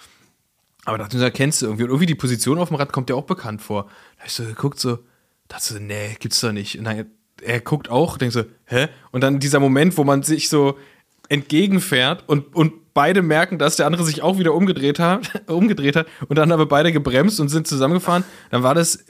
Aber 0.84 0.98
dachte 0.98 1.16
mir, 1.16 1.22
da 1.22 1.30
kennst 1.30 1.62
du 1.62 1.66
irgendwie. 1.66 1.84
Und 1.84 1.90
irgendwie 1.90 2.06
die 2.06 2.16
Position 2.16 2.58
auf 2.58 2.68
dem 2.68 2.74
Rad 2.76 2.92
kommt 2.92 3.08
dir 3.08 3.14
auch 3.14 3.24
bekannt 3.26 3.62
vor. 3.62 3.84
Da 4.16 4.22
hab 4.22 4.26
ich 4.26 4.32
so 4.32 4.42
geguckt, 4.44 4.80
so, 4.80 4.98
dachte 5.52 5.74
so, 5.74 5.78
nee, 5.78 6.16
gibt's 6.18 6.40
doch 6.40 6.52
nicht. 6.52 6.78
Und 6.78 6.84
dann, 6.84 7.06
er 7.42 7.60
guckt 7.60 7.90
auch, 7.90 8.18
denkt 8.18 8.34
so, 8.34 8.44
hä? 8.66 8.88
Und 9.10 9.22
dann 9.22 9.38
dieser 9.38 9.60
Moment, 9.60 9.96
wo 9.96 10.04
man 10.04 10.22
sich 10.22 10.48
so 10.48 10.78
entgegenfährt 11.28 12.24
und, 12.28 12.54
und 12.54 12.94
beide 12.94 13.22
merken, 13.22 13.58
dass 13.58 13.76
der 13.76 13.86
andere 13.86 14.04
sich 14.04 14.22
auch 14.22 14.38
wieder 14.38 14.54
umgedreht 14.54 14.98
hat, 14.98 15.42
umgedreht 15.48 15.96
hat 15.96 16.06
und 16.28 16.36
dann 16.36 16.52
haben 16.52 16.58
wir 16.58 16.66
beide 16.66 16.92
gebremst 16.92 17.40
und 17.40 17.48
sind 17.48 17.66
zusammengefahren. 17.66 18.24
Dann 18.50 18.62
war 18.62 18.74
das 18.74 19.04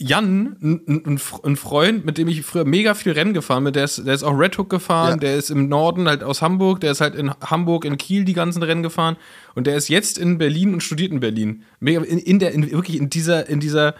Jan, 0.00 0.56
ein, 0.62 1.02
ein, 1.06 1.20
ein 1.42 1.56
Freund, 1.56 2.04
mit 2.04 2.18
dem 2.18 2.28
ich 2.28 2.42
früher 2.42 2.64
mega 2.64 2.94
viel 2.94 3.12
Rennen 3.12 3.34
gefahren 3.34 3.64
bin, 3.64 3.72
der 3.72 3.84
ist, 3.84 4.06
der 4.06 4.14
ist 4.14 4.22
auch 4.22 4.38
Red 4.38 4.56
Hook 4.56 4.70
gefahren, 4.70 5.14
Ja. 5.14 5.16
der 5.16 5.36
ist 5.36 5.50
im 5.50 5.68
Norden 5.68 6.06
halt 6.06 6.22
aus 6.22 6.40
Hamburg, 6.40 6.80
der 6.80 6.92
ist 6.92 7.00
halt 7.00 7.16
in 7.16 7.32
Hamburg, 7.40 7.84
in 7.84 7.96
Kiel 7.98 8.24
die 8.24 8.32
ganzen 8.32 8.62
Rennen 8.62 8.84
gefahren 8.84 9.16
und 9.56 9.66
der 9.66 9.76
ist 9.76 9.88
jetzt 9.88 10.16
in 10.18 10.38
Berlin 10.38 10.72
und 10.72 10.82
studiert 10.84 11.10
in 11.10 11.18
Berlin. 11.18 11.64
Mega, 11.80 12.00
in, 12.02 12.18
in 12.18 12.38
der, 12.38 12.52
in, 12.52 12.70
wirklich 12.70 12.96
in 12.96 13.10
dieser, 13.10 13.48
in 13.48 13.58
dieser 13.58 13.96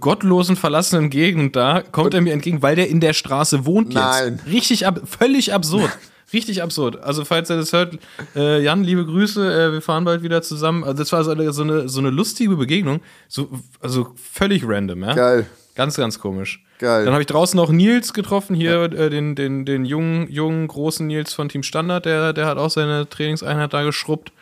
gottlosen, 0.00 0.56
verlassenen 0.56 1.10
Gegend 1.10 1.56
da, 1.56 1.82
kommt 1.82 2.14
er 2.14 2.20
mir 2.20 2.32
entgegen, 2.32 2.62
weil 2.62 2.76
der 2.76 2.88
in 2.88 3.00
der 3.00 3.12
Straße 3.12 3.64
wohnt 3.64 3.94
Nein. 3.94 4.40
jetzt. 4.44 4.52
Richtig, 4.52 4.86
ab, 4.86 5.00
völlig 5.04 5.52
absurd. 5.52 5.90
Richtig 6.32 6.62
absurd. 6.62 7.00
Also, 7.02 7.24
falls 7.24 7.50
ihr 7.50 7.56
das 7.56 7.72
hört, 7.72 7.98
äh, 8.34 8.60
Jan, 8.60 8.82
liebe 8.82 9.06
Grüße, 9.06 9.40
äh, 9.40 9.72
wir 9.72 9.80
fahren 9.80 10.04
bald 10.04 10.22
wieder 10.22 10.42
zusammen. 10.42 10.82
Also, 10.82 10.94
das 10.94 11.12
war 11.12 11.22
so 11.22 11.30
eine, 11.30 11.52
so 11.52 11.62
eine, 11.62 11.88
so 11.88 12.00
eine 12.00 12.10
lustige 12.10 12.56
Begegnung. 12.56 13.00
So, 13.28 13.48
also, 13.80 14.12
völlig 14.32 14.66
random, 14.66 15.02
ja. 15.02 15.14
Geil. 15.14 15.46
Ganz, 15.74 15.96
ganz 15.96 16.18
komisch. 16.18 16.64
Geil. 16.78 17.04
Dann 17.04 17.14
habe 17.14 17.22
ich 17.22 17.26
draußen 17.26 17.56
noch 17.56 17.70
Nils 17.70 18.12
getroffen, 18.12 18.54
hier 18.54 18.82
äh, 18.84 19.10
den, 19.10 19.34
den, 19.34 19.64
den 19.64 19.84
jungen, 19.84 20.28
jungen, 20.30 20.66
großen 20.66 21.06
Nils 21.06 21.32
von 21.32 21.48
Team 21.48 21.62
Standard, 21.62 22.04
der, 22.04 22.32
der 22.32 22.46
hat 22.46 22.58
auch 22.58 22.70
seine 22.70 23.08
Trainingseinheit 23.08 23.72
da 23.72 23.82
geschrubbt. 23.82 24.32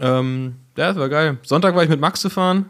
Ähm, 0.00 0.56
ja, 0.76 0.88
das 0.88 0.96
war 0.96 1.08
geil. 1.08 1.38
Sonntag 1.42 1.76
war 1.76 1.84
ich 1.84 1.88
mit 1.88 2.00
Max 2.00 2.22
gefahren. 2.22 2.66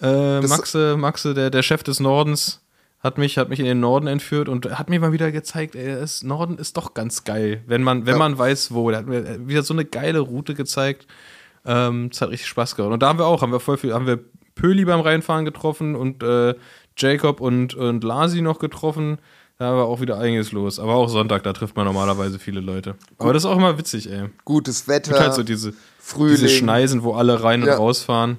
Äh, 0.00 0.40
Maxe, 0.40 0.96
Maxe, 0.98 1.34
der, 1.34 1.50
der 1.50 1.62
Chef 1.62 1.82
des 1.82 2.00
Nordens, 2.00 2.60
hat 3.00 3.18
mich, 3.18 3.36
hat 3.38 3.48
mich 3.50 3.60
in 3.60 3.66
den 3.66 3.80
Norden 3.80 4.06
entführt 4.06 4.48
und 4.48 4.66
hat 4.78 4.88
mir 4.88 4.98
mal 4.98 5.12
wieder 5.12 5.30
gezeigt, 5.30 5.74
ey, 5.74 5.94
das 5.94 6.22
Norden 6.22 6.56
ist 6.58 6.76
doch 6.76 6.94
ganz 6.94 7.24
geil, 7.24 7.62
wenn 7.66 7.82
man, 7.82 8.06
wenn 8.06 8.14
Ja. 8.14 8.18
man 8.18 8.38
weiß, 8.38 8.72
wo. 8.72 8.88
Der 8.90 9.00
hat 9.00 9.06
mir 9.06 9.46
wieder 9.46 9.62
so 9.62 9.74
eine 9.74 9.84
geile 9.84 10.20
Route 10.20 10.54
gezeigt. 10.54 11.06
Ähm, 11.66 12.08
es 12.12 12.20
hat 12.20 12.30
richtig 12.30 12.48
Spaß 12.48 12.76
gemacht. 12.76 12.92
Und 12.92 13.02
da 13.02 13.08
haben 13.08 13.18
wir 13.18 13.26
auch, 13.26 13.42
haben 13.42 13.52
wir 13.52 13.60
voll 13.60 13.76
viel, 13.76 13.92
haben 13.94 14.06
wir 14.06 14.20
Pöli 14.54 14.84
beim 14.84 15.00
Reinfahren 15.00 15.44
getroffen 15.44 15.96
und 15.96 16.22
äh, 16.22 16.54
Jacob 16.96 17.40
und, 17.40 17.74
und 17.74 18.04
Lasi 18.04 18.40
noch 18.40 18.58
getroffen. 18.58 19.18
Da 19.58 19.72
war 19.76 19.84
auch 19.84 20.00
wieder 20.00 20.18
einiges 20.18 20.52
los. 20.52 20.78
Aber 20.80 20.94
auch 20.94 21.08
Sonntag, 21.08 21.42
da 21.44 21.52
trifft 21.52 21.76
man 21.76 21.84
normalerweise 21.86 22.38
viele 22.38 22.60
Leute. 22.60 22.96
Aber 23.18 23.32
das 23.32 23.44
ist 23.44 23.46
auch 23.50 23.56
immer 23.56 23.78
witzig, 23.78 24.10
ey. 24.10 24.28
Gutes 24.44 24.88
Wetter. 24.88 25.10
Gibt 25.12 25.20
halt 25.22 25.34
so 25.34 25.42
diese, 25.42 25.74
Frühling. 25.98 26.36
diese 26.36 26.48
Schneisen, 26.48 27.02
wo 27.02 27.12
alle 27.14 27.42
rein 27.42 27.62
und 27.62 27.68
Ja. 27.68 27.76
rausfahren. 27.76 28.38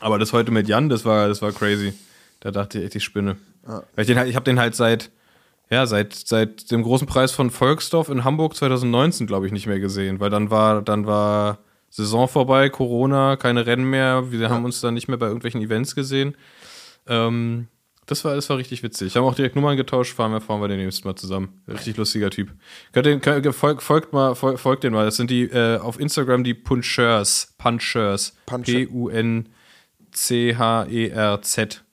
Aber 0.00 0.18
das 0.18 0.32
heute 0.32 0.50
mit 0.50 0.68
Jan, 0.68 0.88
das 0.88 1.04
war, 1.04 1.28
das 1.28 1.42
war 1.42 1.52
crazy. 1.52 1.92
Da 2.40 2.50
dachte 2.50 2.78
ich 2.78 2.86
echt, 2.86 2.94
ich 2.96 3.04
spinne. 3.04 3.36
Weil 3.94 4.02
ich 4.02 4.06
den 4.06 4.18
halt, 4.18 4.28
ich 4.28 4.34
habe 4.34 4.44
den 4.44 4.58
halt 4.58 4.74
seit, 4.74 5.10
ja, 5.70 5.86
seit, 5.86 6.14
seit 6.14 6.70
dem 6.70 6.82
großen 6.82 7.06
Preis 7.06 7.32
von 7.32 7.50
Volksdorf 7.50 8.08
in 8.08 8.24
Hamburg 8.24 8.56
2019, 8.56 9.26
glaube 9.26 9.46
ich, 9.46 9.52
nicht 9.52 9.66
mehr 9.66 9.78
gesehen. 9.78 10.18
Weil 10.20 10.30
dann 10.30 10.50
war, 10.50 10.82
dann 10.82 11.06
war 11.06 11.58
Saison 11.90 12.28
vorbei, 12.28 12.68
Corona, 12.70 13.36
keine 13.36 13.66
Rennen 13.66 13.88
mehr. 13.88 14.32
Wir 14.32 14.48
haben 14.48 14.64
uns 14.64 14.80
dann 14.80 14.94
nicht 14.94 15.08
mehr 15.08 15.18
bei 15.18 15.26
irgendwelchen 15.26 15.60
Events 15.60 15.94
gesehen. 15.94 16.36
Ähm, 17.06 17.68
das 18.06 18.24
war, 18.24 18.34
das 18.34 18.48
war 18.50 18.56
richtig 18.56 18.82
witzig. 18.82 19.14
Haben 19.14 19.24
auch 19.24 19.34
direkt 19.34 19.54
Nummern 19.54 19.76
getauscht, 19.76 20.14
fahren 20.14 20.32
wir, 20.32 20.40
fahren 20.40 20.60
wir 20.60 20.68
den 20.68 20.78
nächsten 20.78 21.06
Mal 21.06 21.14
zusammen. 21.14 21.62
Richtig 21.68 21.96
lustiger 21.96 22.30
Typ. 22.30 22.52
Könnt 22.92 23.06
den, 23.06 23.20
könnt, 23.20 23.54
folgt, 23.54 23.82
folgt 23.82 24.12
mal, 24.12 24.34
folgt, 24.34 24.58
folgt 24.60 24.82
den 24.82 24.92
mal. 24.92 25.04
Das 25.04 25.16
sind 25.16 25.30
die 25.30 25.44
äh, 25.44 25.78
auf 25.78 26.00
Instagram 26.00 26.42
die 26.42 26.54
Punchers. 26.54 27.54
Punchers. 27.58 28.34
Puncher. 28.46 28.86
P-U-N-C-H-E-R-Z. 30.10 31.84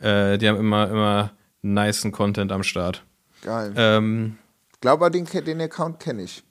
Äh, 0.00 0.38
die 0.38 0.48
haben 0.48 0.58
immer, 0.58 0.88
immer 0.88 1.32
nicen 1.62 2.12
Content 2.12 2.52
am 2.52 2.62
Start. 2.62 3.04
Geil. 3.42 3.72
Ähm, 3.76 4.38
Ich 4.74 4.80
glaube, 4.80 5.10
den, 5.10 5.24
den 5.26 5.60
Account 5.60 6.00
kenne 6.00 6.22
ich. 6.22 6.42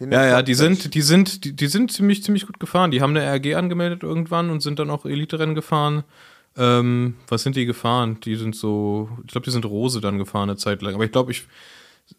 Den 0.00 0.10
ja, 0.10 0.26
ja, 0.26 0.42
die 0.42 0.52
ich. 0.52 0.58
sind, 0.58 0.94
die 0.94 1.02
sind, 1.02 1.44
die, 1.44 1.54
die 1.54 1.66
sind 1.66 1.92
ziemlich, 1.92 2.24
ziemlich 2.24 2.46
gut 2.46 2.58
gefahren. 2.58 2.90
Die 2.90 3.00
haben 3.00 3.16
eine 3.16 3.26
RG 3.26 3.54
angemeldet 3.54 4.02
irgendwann 4.02 4.50
und 4.50 4.60
sind 4.60 4.78
dann 4.78 4.90
auch 4.90 5.04
Elite-Rennen 5.04 5.54
gefahren. 5.54 6.04
Ähm, 6.56 7.16
was 7.28 7.42
sind 7.42 7.56
die 7.56 7.66
gefahren? 7.66 8.18
Die 8.20 8.36
sind 8.36 8.56
so, 8.56 9.08
ich 9.22 9.28
glaube, 9.32 9.44
die 9.44 9.50
sind 9.50 9.64
Rose 9.64 10.00
dann 10.00 10.18
gefahren 10.18 10.50
eine 10.50 10.56
Zeit 10.56 10.82
lang. 10.82 10.94
Aber 10.94 11.04
ich 11.04 11.12
glaube, 11.12 11.32
ich, 11.32 11.46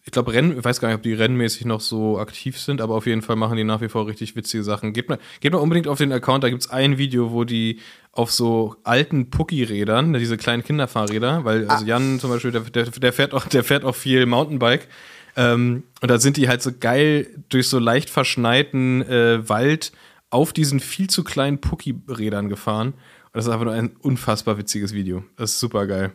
ich 0.03 0.11
glaube, 0.11 0.33
Rennen, 0.33 0.57
ich 0.57 0.63
weiß 0.63 0.79
gar 0.79 0.87
nicht, 0.87 0.97
ob 0.97 1.03
die 1.03 1.13
rennmäßig 1.13 1.65
noch 1.65 1.79
so 1.79 2.19
aktiv 2.19 2.59
sind, 2.59 2.81
aber 2.81 2.95
auf 2.95 3.05
jeden 3.05 3.21
Fall 3.21 3.35
machen 3.35 3.57
die 3.57 3.63
nach 3.63 3.81
wie 3.81 3.89
vor 3.89 4.07
richtig 4.07 4.35
witzige 4.35 4.63
Sachen. 4.63 4.93
Geht 4.93 5.09
mal, 5.09 5.19
geht 5.41 5.51
mal 5.51 5.59
unbedingt 5.59 5.87
auf 5.87 5.97
den 5.97 6.11
Account, 6.11 6.43
da 6.43 6.49
gibt 6.49 6.63
es 6.63 6.69
ein 6.69 6.97
Video, 6.97 7.31
wo 7.31 7.43
die 7.43 7.79
auf 8.11 8.31
so 8.31 8.75
alten 8.83 9.29
Pucki-Rädern, 9.29 10.11
ne, 10.11 10.19
diese 10.19 10.37
kleinen 10.37 10.63
Kinderfahrräder, 10.63 11.43
weil 11.43 11.67
also 11.67 11.85
Jan 11.85 12.19
zum 12.19 12.31
Beispiel, 12.31 12.51
der, 12.51 12.61
der, 12.61 12.85
der, 12.85 13.13
fährt 13.13 13.33
auch, 13.33 13.45
der 13.47 13.63
fährt 13.63 13.83
auch 13.83 13.95
viel 13.95 14.25
Mountainbike. 14.25 14.87
Ähm, 15.35 15.83
und 16.01 16.09
da 16.09 16.17
sind 16.17 16.37
die 16.37 16.47
halt 16.47 16.61
so 16.61 16.71
geil 16.79 17.27
durch 17.49 17.67
so 17.67 17.77
leicht 17.77 18.09
verschneiten 18.09 19.01
äh, 19.03 19.47
Wald 19.49 19.91
auf 20.29 20.53
diesen 20.53 20.79
viel 20.79 21.09
zu 21.09 21.23
kleinen 21.23 21.59
Pucki-Rädern 21.59 22.49
gefahren. 22.49 22.89
Und 22.89 23.33
das 23.33 23.45
ist 23.45 23.51
einfach 23.51 23.65
nur 23.65 23.73
ein 23.73 23.95
unfassbar 23.99 24.57
witziges 24.57 24.93
Video. 24.93 25.23
Das 25.35 25.51
ist 25.51 25.59
super 25.59 25.87
geil. 25.87 26.13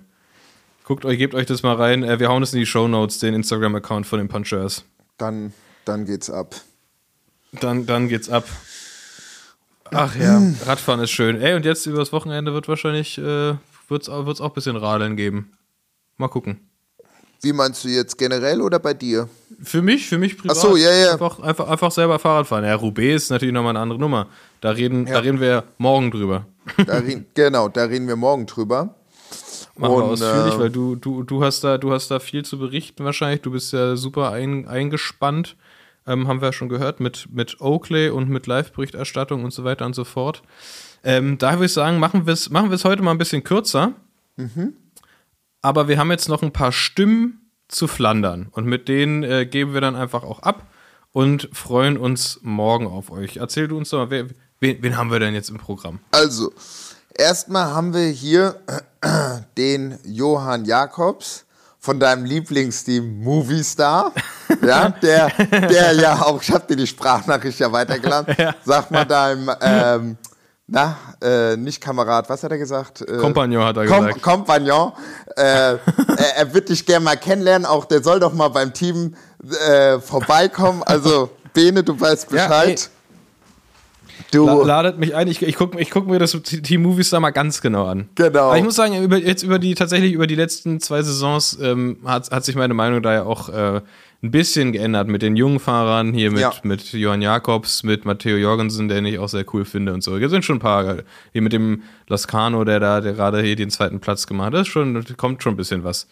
Guckt 0.91 1.05
euch, 1.05 1.19
gebt 1.19 1.37
euch 1.37 1.47
das 1.47 1.63
mal 1.63 1.77
rein. 1.77 2.03
Äh, 2.03 2.19
wir 2.19 2.29
hauen 2.31 2.43
es 2.43 2.53
in 2.53 2.59
die 2.59 2.67
Show 2.67 2.89
Notes, 2.89 3.21
den 3.21 3.33
Instagram-Account 3.33 4.09
von 4.09 4.19
den 4.19 4.27
Punchers. 4.27 4.83
Dann, 5.19 5.53
dann 5.85 6.05
geht's 6.05 6.29
ab. 6.29 6.57
Dann, 7.53 7.87
dann 7.87 8.09
geht's 8.09 8.29
ab. 8.29 8.45
Ach 9.93 10.17
ja, 10.17 10.43
Radfahren 10.67 10.99
ist 10.99 11.13
schön. 11.13 11.41
Ey, 11.41 11.55
und 11.55 11.65
jetzt 11.65 11.87
übers 11.87 12.13
Wochenende 12.13 12.53
wird 12.55 12.67
wahrscheinlich, 12.67 13.19
äh, 13.19 13.55
wird's, 13.89 14.09
auch- 14.09 14.27
wird's 14.27 14.41
auch 14.41 14.49
ein 14.49 14.55
bisschen 14.55 14.75
Radeln 14.75 15.15
geben. 15.15 15.53
Mal 16.17 16.27
gucken. 16.27 16.59
Wie 17.41 17.53
meinst 17.53 17.85
du 17.85 17.89
jetzt 17.89 18.19
generell 18.19 18.61
oder 18.61 18.81
bei 18.81 18.93
dir? 18.93 19.29
Für 19.63 19.83
mich, 19.83 20.09
für 20.09 20.19
mich 20.19 20.37
privat. 20.39 20.57
Ach 20.57 20.61
so, 20.61 20.77
ja, 20.77 20.91
ja. 20.93 21.13
Einfach, 21.13 21.39
einfach, 21.39 21.69
einfach 21.69 21.93
selber 21.93 22.19
Fahrrad 22.19 22.49
fahren. 22.49 22.65
Ja, 22.65 22.75
Roubaix 22.75 23.23
ist 23.23 23.31
natürlich 23.31 23.55
nochmal 23.55 23.77
eine 23.77 23.79
andere 23.79 24.01
Nummer. 24.01 24.27
Da 24.61 24.71
reden, 24.71 25.07
da 25.07 25.13
Ja. 25.13 25.19
reden 25.21 25.39
wir 25.41 25.63
morgen 25.79 26.11
drüber. 26.11 26.47
Da 26.85 26.95
reden, 26.99 27.27
genau, 27.35 27.69
da 27.69 27.85
reden 27.85 28.09
wir 28.09 28.17
morgen 28.17 28.47
drüber. 28.47 28.97
Machen 29.81 29.93
wir 29.93 30.05
Und, 30.05 30.11
ausführlich, 30.11 30.55
äh, 30.55 30.59
weil 30.59 30.71
du, 30.71 30.95
du, 30.95 31.23
du, 31.23 31.43
hast 31.43 31.65
da, 31.65 31.79
du 31.79 31.93
hast 31.93 32.11
da 32.11 32.21
viel 32.21 32.45
zu 32.45 32.59
berichten 32.59 33.05
wahrscheinlich. 33.05 33.41
Du 33.41 33.51
bist 33.51 33.73
ja 33.73 33.97
super 33.97 34.31
ein, 34.31 34.69
eingespannt. 34.69 35.57
Ähm, 36.07 36.29
haben 36.29 36.41
wir 36.41 36.49
ja 36.49 36.53
schon 36.53 36.69
gehört, 36.69 37.01
mit, 37.01 37.29
mit 37.33 37.61
Oakley 37.61 38.11
und 38.11 38.29
mit 38.29 38.47
Live-Berichterstattung 38.47 39.45
und 39.45 39.53
so 39.53 39.65
weiter 39.65 39.87
und 39.87 39.95
so 39.95 40.05
fort. 40.05 40.43
Ähm, 41.03 41.39
da 41.39 41.53
würde 41.55 41.67
ich 41.67 41.73
sagen, 41.73 41.99
machen 41.99 42.27
wir 42.27 42.35
es 42.35 42.51
machen 42.51 42.71
wir's 42.71 42.85
heute 42.85 43.03
mal 43.03 43.13
ein 43.13 43.19
bisschen 43.19 43.43
kürzer. 43.43 43.95
Aber 45.63 45.89
wir 45.89 45.99
haben 45.99 46.11
jetzt 46.11 46.29
noch 46.29 46.43
ein 46.43 46.53
paar 46.53 46.73
Stimmen 46.73 47.41
zu 47.69 47.87
flandern. 47.87 48.49
Und 48.51 48.67
mit 48.67 48.89
denen 48.89 49.23
äh, 49.23 49.47
geben 49.47 49.75
wir 49.75 49.81
dann 49.81 49.97
einfach 49.97 50.25
auch 50.25 50.41
ab 50.41 50.67
und 51.13 51.49
freuen 51.53 51.97
uns 51.97 52.41
morgen 52.43 52.87
auf 52.87 53.11
euch. 53.11 53.37
Erzähl 53.37 53.69
du 53.69 53.77
uns 53.77 53.91
doch 53.91 53.99
mal, 53.99 54.11
wer, 54.11 54.27
wen, 54.61 54.83
wen 54.83 54.97
haben 54.97 55.11
wir 55.11 55.21
denn 55.21 55.35
jetzt 55.35 55.51
im 55.51 55.59
Programm? 55.59 56.01
Also, 56.13 56.53
erstmal 57.15 57.75
haben 57.75 57.95
wir 57.95 58.09
hier 58.09 58.57
den 59.57 59.99
Johann 60.05 60.65
Jakobs 60.65 61.45
von 61.79 61.99
deinem 61.99 62.25
Lieblingsteam 62.25 63.23
Movistar. 63.23 64.13
Ja, 64.63 64.89
der, 64.89 65.29
der 65.69 65.93
ja 65.93 66.23
auch, 66.23 66.43
ich 66.43 66.51
habe 66.51 66.67
dir 66.67 66.75
die 66.75 66.87
Sprachnachricht 66.87 67.61
ja 67.61 67.71
weitergeladen. 67.71 68.35
Sag 68.65 68.91
mal 68.91 69.05
deinem, 69.05 69.49
ähm, 69.61 70.17
na, 70.67 70.97
äh, 71.23 71.57
nicht 71.57 71.81
Kamerad, 71.81 72.29
was 72.29 72.43
hat 72.43 72.51
er 72.51 72.59
gesagt? 72.59 73.01
Äh, 73.01 73.17
Kompagnon 73.19 73.65
hat 73.65 73.77
er 73.77 73.87
Kom 73.87 74.07
gesagt. 74.07 74.23
Kompagnon. 74.23 74.93
Äh, 75.37 75.43
er, 75.43 75.79
er 76.37 76.53
wird 76.53 76.69
dich 76.69 76.85
gerne 76.85 77.05
mal 77.05 77.17
kennenlernen, 77.17 77.65
auch 77.65 77.85
der 77.85 78.03
soll 78.03 78.19
doch 78.19 78.33
mal 78.33 78.49
beim 78.49 78.73
Team 78.73 79.15
äh, 79.69 80.01
vorbeikommen. 80.01 80.83
Also, 80.83 81.31
Bene, 81.55 81.85
du 81.85 81.99
weißt 81.99 82.31
Ja, 82.33 82.49
Bescheid. 82.49 82.91
Du. 84.31 84.47
La 84.47 84.63
ladet 84.65 84.99
mich 84.99 85.15
ein. 85.15 85.29
Ich, 85.29 85.43
ich 85.43 85.57
gucke 85.57 85.81
ich 85.81 85.91
guck 85.91 86.07
mir 86.07 86.19
das 86.19 86.33
Team 86.43 86.83
Movies 86.83 87.11
da 87.11 87.21
mal 87.21 87.31
ganz 87.31 87.61
genau 87.61 87.87
an. 87.87 88.09
Genau. 88.15 88.49
Aber 88.49 88.59
ich 88.59 88.65
muss 88.65 88.75
sagen, 88.77 89.03
über, 89.03 89.17
jetzt 89.19 89.43
über 89.43 89.59
die 89.59 89.75
tatsächlich 89.75 90.13
über 90.13 90.27
die 90.27 90.35
letzten 90.35 90.81
zwei 90.81 91.03
Saisons 91.03 91.59
ähm, 91.61 91.99
hat, 92.05 92.31
hat 92.31 92.45
sich 92.45 92.55
meine 92.57 92.75
Meinung 92.75 93.03
da 93.03 93.13
ja 93.15 93.23
auch 93.25 93.49
äh, 93.49 93.81
ein 94.23 94.31
bisschen 94.31 94.73
geändert 94.73 95.09
mit 95.09 95.23
den 95.23 95.35
jungen 95.37 95.61
Fahrern 95.61 96.13
hier 96.13 96.31
mit, 96.31 96.41
Ja. 96.41 96.53
mit 96.63 96.93
Johann 96.93 97.23
Jakobs, 97.23 97.83
mit 97.83 98.05
Matteo 98.05 98.37
Jorgensen, 98.37 98.89
den 98.89 99.07
ich 99.07 99.19
auch 99.19 99.29
sehr 99.31 99.47
cool 99.55 99.65
finde 99.65 99.95
und 99.95 100.03
so. 100.03 100.19
Hier 100.19 100.29
sind 100.29 100.45
schon 100.45 100.57
ein 100.57 100.61
paar, 100.61 100.97
hier 101.33 101.41
mit 101.43 101.53
dem 101.55 101.83
Lascano, 102.07 102.65
der 102.65 102.81
da, 102.81 103.01
der 103.01 103.15
gerade 103.15 103.41
hier 103.43 103.57
den 103.57 103.71
zweiten 103.71 104.01
Platz 104.01 104.27
gemacht 104.27 104.49
hat. 104.49 104.55
Das 104.55 104.61
ist 104.63 104.69
schon, 104.69 105.03
kommt 105.17 105.43
schon 105.43 105.55
ein 105.55 105.57
bisschen 105.57 105.85
was. 105.85 106.07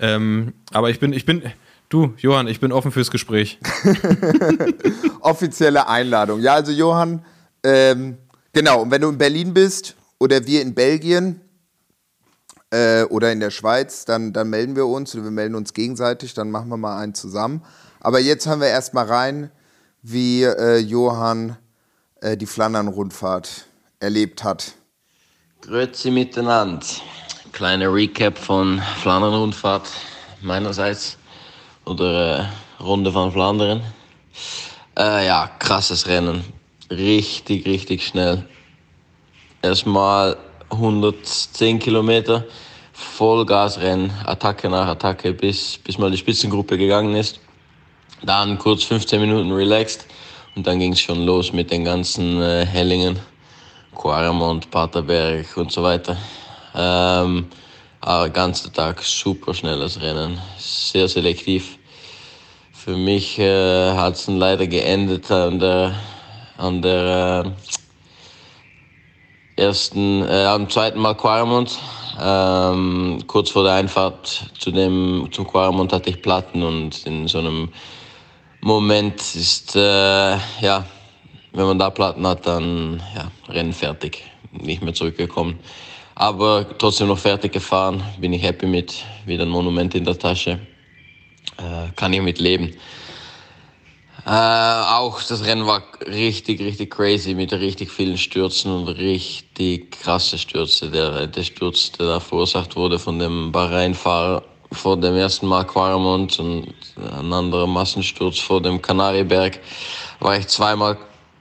Ähm, 0.00 0.54
aber 0.72 0.90
ich 0.90 0.98
bin, 0.98 1.12
ich 1.12 1.24
bin, 1.24 1.42
du, 1.88 2.14
Johann, 2.18 2.48
ich 2.48 2.58
bin 2.58 2.72
offen 2.72 2.90
fürs 2.90 3.12
Gespräch. 3.12 3.58
offizielle 5.20 5.88
Einladung. 5.88 6.40
Ja, 6.40 6.54
also 6.54 6.72
Johann, 6.72 7.22
ähm, 7.66 8.18
genau, 8.52 8.82
und 8.82 8.92
wenn 8.92 9.00
du 9.00 9.08
in 9.08 9.18
Berlin 9.18 9.52
bist 9.52 9.96
oder 10.20 10.46
wir 10.46 10.62
in 10.62 10.72
Belgien 10.72 11.40
äh, 12.70 13.02
oder 13.02 13.32
in 13.32 13.40
der 13.40 13.50
Schweiz, 13.50 14.04
dann, 14.04 14.32
dann 14.32 14.50
melden 14.50 14.76
wir 14.76 14.86
uns 14.86 15.14
oder 15.16 15.24
wir 15.24 15.32
melden 15.32 15.56
uns 15.56 15.74
gegenseitig, 15.74 16.32
dann 16.34 16.52
machen 16.52 16.68
wir 16.68 16.76
mal 16.76 16.96
einen 16.98 17.14
zusammen. 17.14 17.62
Aber 17.98 18.20
jetzt 18.20 18.46
hören 18.46 18.60
wir 18.60 18.68
erstmal 18.68 19.06
rein, 19.06 19.50
wie 20.02 20.44
äh, 20.44 20.78
Johann 20.78 21.56
äh, 22.20 22.36
die 22.36 22.46
Flandern-Rundfahrt 22.46 23.66
erlebt 23.98 24.44
hat. 24.44 24.74
Grüezi 25.62 26.12
miteinander. 26.12 26.86
Kleiner 27.50 27.92
Recap 27.92 28.38
von 28.38 28.80
Flandern-Rundfahrt 29.02 29.90
meinerseits 30.40 31.16
oder 31.84 32.38
äh, 32.38 32.82
Runde 32.82 33.10
von 33.10 33.32
Flandern. 33.32 33.82
Äh, 34.96 35.26
ja, 35.26 35.50
krasses 35.58 36.06
Rennen. 36.06 36.44
Richtig, 36.90 37.66
richtig 37.66 38.06
schnell. 38.06 38.44
Erstmal 39.62 40.36
110 40.70 41.78
Kilometer, 41.78 42.44
Vollgasrennen, 42.92 44.10
Attacke 44.24 44.68
nach 44.68 44.86
Attacke, 44.86 45.32
bis, 45.32 45.78
bis 45.78 45.98
mal 45.98 46.10
die 46.10 46.16
Spitzengruppe 46.16 46.78
gegangen 46.78 47.16
ist. 47.16 47.40
Dann 48.22 48.58
kurz 48.58 48.84
15 48.84 49.20
Minuten 49.20 49.52
relaxed 49.52 50.06
und 50.54 50.66
dann 50.66 50.78
ging 50.78 50.92
es 50.92 51.00
schon 51.00 51.24
los 51.24 51.52
mit 51.52 51.70
den 51.70 51.84
ganzen 51.84 52.40
äh, 52.40 52.64
Hellingen. 52.64 53.18
Quaremont, 53.96 54.70
Paterberg 54.70 55.56
und 55.56 55.72
so 55.72 55.82
weiter. 55.82 56.16
Ähm, 56.74 57.46
aber 58.00 58.28
ganzen 58.28 58.72
Tag 58.72 59.02
super 59.02 59.54
schnelles 59.54 60.00
Rennen, 60.00 60.38
sehr 60.58 61.08
selektiv. 61.08 61.78
Für 62.72 62.96
mich 62.96 63.38
äh, 63.38 63.92
hat 63.92 64.14
es 64.14 64.28
leider 64.28 64.66
geendet 64.66 65.30
an 65.30 65.58
der, 65.58 65.94
an 66.58 66.82
der 66.82 67.44
äh, 69.56 69.62
ersten, 69.62 70.22
äh, 70.22 70.44
am 70.44 70.68
zweiten 70.68 70.98
Mal 70.98 71.14
Quaremont. 71.14 71.78
Ähm, 72.18 73.22
kurz 73.26 73.50
vor 73.50 73.64
der 73.64 73.74
Einfahrt 73.74 74.50
zu 74.58 74.70
dem, 74.70 75.28
zum 75.32 75.46
Quaremont 75.46 75.92
hatte 75.92 76.10
ich 76.10 76.22
Platten 76.22 76.62
und 76.62 77.06
in 77.06 77.28
so 77.28 77.38
einem 77.38 77.68
Moment 78.60 79.20
ist, 79.34 79.76
äh, 79.76 80.36
ja, 80.60 80.86
wenn 81.52 81.66
man 81.66 81.78
da 81.78 81.90
Platten 81.90 82.26
hat, 82.26 82.46
dann 82.46 83.02
ja, 83.14 83.30
Rennen 83.52 83.72
fertig, 83.72 84.24
nicht 84.52 84.82
mehr 84.82 84.94
zurückgekommen. 84.94 85.58
Aber 86.14 86.66
trotzdem 86.78 87.08
noch 87.08 87.18
fertig 87.18 87.52
gefahren, 87.52 88.02
bin 88.18 88.32
ich 88.32 88.42
happy 88.42 88.66
mit, 88.66 89.04
wieder 89.26 89.44
ein 89.44 89.50
Monument 89.50 89.94
in 89.94 90.04
der 90.04 90.18
Tasche, 90.18 90.58
äh, 91.58 91.92
kann 91.94 92.14
ich 92.14 92.22
mit 92.22 92.38
leben. 92.38 92.74
Äh, 94.26 94.30
auch 94.30 95.22
das 95.22 95.44
Rennen 95.44 95.68
war 95.68 95.84
richtig, 96.04 96.60
richtig 96.60 96.90
crazy 96.90 97.32
mit 97.34 97.52
richtig 97.52 97.92
vielen 97.92 98.18
Stürzen 98.18 98.72
und 98.72 98.88
richtig 98.88 99.92
krasse 100.02 100.36
Stürze. 100.36 100.90
Der, 100.90 101.28
der 101.28 101.44
Sturz, 101.44 101.92
der 101.92 102.06
da 102.06 102.20
verursacht 102.20 102.74
wurde 102.74 102.98
von 102.98 103.20
dem 103.20 103.52
Bahrain-Fahrer 103.52 104.42
vor 104.72 104.96
dem 104.96 105.14
ersten 105.14 105.46
Mal 105.46 105.64
Quaremont 105.64 106.40
und 106.40 106.74
ein 106.96 107.32
anderer 107.32 107.68
Massensturz 107.68 108.40
vor 108.40 108.60
dem 108.60 108.82
Kanarieberg, 108.82 109.60
war 110.18 110.36
ich 110.36 110.48
zweimal 110.48 110.98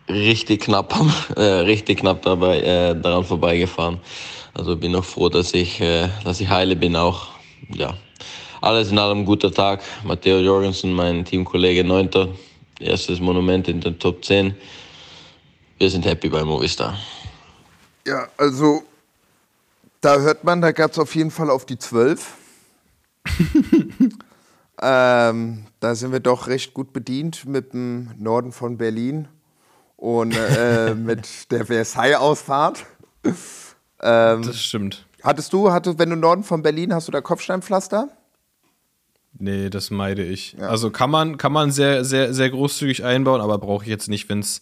richtig 0.08 0.62
knapp, 0.62 0.94
äh, 1.36 1.42
richtig 1.42 2.02
knapp 2.02 2.22
dabei, 2.22 2.60
äh, 2.60 3.02
daran 3.02 3.24
vorbeigefahren. 3.26 4.00
Also 4.54 4.76
bin 4.76 4.96
auch 4.96 5.04
froh, 5.04 5.30
dass 5.30 5.56
ich, 5.56 5.82
äh, 5.82 6.10
dass 6.24 6.40
ich 6.40 6.50
heile 6.50 6.76
bin 6.76 6.96
auch. 6.96 7.30
Ja, 7.76 7.96
alles 8.62 8.92
in 8.92 9.00
allem 9.00 9.26
guter 9.26 9.52
Tag. 9.52 9.82
Matteo 10.04 10.38
Jorgensen, 10.38 10.94
mein 10.94 11.26
Teamkollege, 11.26 11.84
neunter, 11.84 12.30
erstes 12.80 13.20
Monument 13.20 13.68
in 13.68 13.82
den 13.82 14.00
Top 14.00 14.24
10. 14.24 14.56
Wir 15.78 15.90
sind 15.90 16.06
happy 16.06 16.30
bei 16.30 16.44
Movistar. 16.44 16.98
Ja, 18.08 18.28
also 18.38 18.84
da 20.02 20.20
hört 20.20 20.44
man, 20.44 20.62
da 20.62 20.72
gab 20.72 20.92
es 20.92 21.00
auf 21.00 21.16
jeden 21.16 21.32
Fall 21.32 21.50
auf 21.50 21.66
die 21.66 21.78
12. 21.78 22.34
ähm, 24.82 25.66
da 25.80 25.96
sind 25.96 26.12
wir 26.12 26.20
doch 26.20 26.48
recht 26.48 26.74
gut 26.74 26.94
bedient 26.94 27.46
mit 27.46 27.74
dem 27.74 28.12
Norden 28.18 28.52
von 28.52 28.78
Berlin 28.78 29.28
und 29.98 30.36
äh, 30.36 30.94
mit 30.96 31.52
der 31.52 31.66
Versailles-Ausfahrt. 31.66 32.86
Ähm, 34.02 34.44
Das 34.44 34.60
stimmt. 34.62 35.06
hattest 35.24 35.52
du, 35.54 35.72
hattest, 35.72 35.98
wenn 35.98 36.10
du 36.10 36.16
Norden 36.16 36.44
von 36.44 36.62
Berlin, 36.62 36.94
hast 36.94 37.08
du 37.08 37.12
da 37.12 37.22
Kopfsteinpflaster? 37.22 38.10
Nee, 39.38 39.70
das 39.70 39.92
meide 39.92 40.24
ich. 40.24 40.56
Also 40.60 40.90
kann 40.92 41.10
man, 41.12 41.38
kann 41.38 41.52
man 41.52 41.72
sehr, 41.72 42.06
sehr, 42.06 42.34
sehr 42.34 42.50
großzügig 42.50 43.04
einbauen, 43.04 43.42
aber 43.42 43.58
brauche 43.58 43.84
ich 43.84 43.90
jetzt 43.90 44.08
nicht, 44.08 44.30
wenn 44.30 44.40
es. 44.40 44.62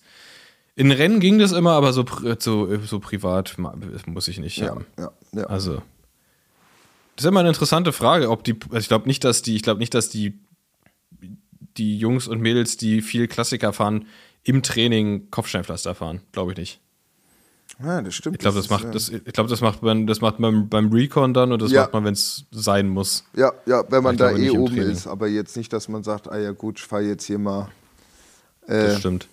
In 0.75 0.91
Rennen 0.91 1.19
ging 1.19 1.37
das 1.37 1.51
immer, 1.51 1.73
aber 1.73 1.93
so, 1.93 2.01
pri- 2.01 2.41
so, 2.41 2.77
so 2.83 2.99
privat 2.99 3.55
muss 4.07 4.27
ich 4.27 4.39
nicht 4.39 4.61
haben. 4.63 4.85
ja, 4.97 5.11
ja. 5.33 5.43
Also. 5.43 5.83
Das 7.15 7.25
ist 7.25 7.29
immer 7.29 7.41
eine 7.41 7.49
interessante 7.49 7.91
Frage, 7.93 8.31
ob 8.31 8.43
die. 8.43 8.55
Also 8.69 8.79
ich 8.79 8.87
glaube 8.87 9.05
nicht, 9.07 9.23
dass 9.23 9.43
die, 9.43 9.55
ich 9.55 9.61
glaube 9.61 9.79
nicht, 9.79 9.93
dass 9.93 10.09
die, 10.09 10.33
die 11.77 11.97
Jungs 11.99 12.27
und 12.27 12.41
Mädels, 12.41 12.75
die 12.77 13.01
viel 13.03 13.27
Klassiker 13.27 13.71
fahren, 13.73 14.07
im 14.43 14.63
Training 14.63 15.29
Kopfsteinpflaster 15.29 15.93
fahren. 15.93 16.21
Glaube 16.31 16.53
ich 16.53 16.57
nicht. 16.57 16.79
Ja, 17.83 18.01
das 18.01 18.15
stimmt. 18.15 18.35
Ich 18.35 18.39
glaube, 18.39 18.55
das, 18.57 18.65
ist, 18.65 18.71
macht, 18.71 18.85
äh, 18.85 18.91
das, 18.91 19.09
ich 19.09 19.23
glaube, 19.33 19.49
das 19.49 19.61
macht 19.61 19.81
man, 19.81 20.07
das 20.07 20.21
macht 20.21 20.39
man 20.39 20.69
beim 20.69 20.91
Recon 20.91 21.33
dann 21.33 21.51
und 21.51 21.61
das 21.61 21.71
Ja. 21.71 21.81
macht 21.81 21.93
man, 21.93 22.05
wenn 22.05 22.13
es 22.13 22.45
sein 22.51 22.87
muss. 22.89 23.23
Ja, 23.35 23.51
ja, 23.65 23.83
wenn 23.89 24.03
man 24.03 24.15
Ich 24.15 24.19
da 24.19 24.31
eh 24.31 24.49
oben 24.51 24.77
ist, 24.77 25.07
aber 25.07 25.27
jetzt 25.27 25.57
nicht, 25.57 25.73
dass 25.73 25.87
man 25.87 26.03
sagt, 26.03 26.29
ah 26.31 26.37
ja 26.37 26.51
gut, 26.51 26.79
ich 26.79 26.85
fahre 26.85 27.03
jetzt 27.03 27.25
hier 27.25 27.39
mal. 27.39 27.69
Das 28.67 28.95
Äh, 28.95 28.99
stimmt. 28.99 29.27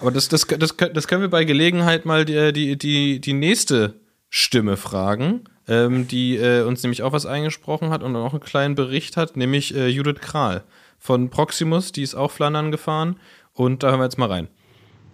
Aber 0.00 0.12
das, 0.12 0.28
das, 0.28 0.46
das, 0.46 0.76
das 0.76 1.08
können 1.08 1.22
wir 1.22 1.30
bei 1.30 1.44
Gelegenheit 1.44 2.06
mal 2.06 2.24
die, 2.24 2.52
die, 2.52 2.76
die, 2.78 3.20
die 3.20 3.32
nächste 3.32 3.94
Stimme 4.30 4.76
fragen, 4.76 5.44
ähm, 5.66 6.06
die 6.06 6.36
äh, 6.36 6.62
uns 6.62 6.82
nämlich 6.82 7.02
auch 7.02 7.12
was 7.12 7.26
eingesprochen 7.26 7.90
hat 7.90 8.02
und 8.04 8.14
auch 8.14 8.32
einen 8.32 8.40
kleinen 8.40 8.74
Bericht 8.76 9.16
hat, 9.16 9.36
nämlich 9.36 9.74
äh, 9.74 9.88
Judith 9.88 10.20
Kral 10.20 10.62
von 11.00 11.30
Proximus, 11.30 11.90
die 11.92 12.02
ist 12.02 12.14
auch 12.14 12.30
Flandern 12.30 12.70
gefahren 12.70 13.18
und 13.54 13.82
da 13.82 13.90
hören 13.90 14.00
wir 14.00 14.04
jetzt 14.04 14.18
mal 14.18 14.28
rein. 14.30 14.48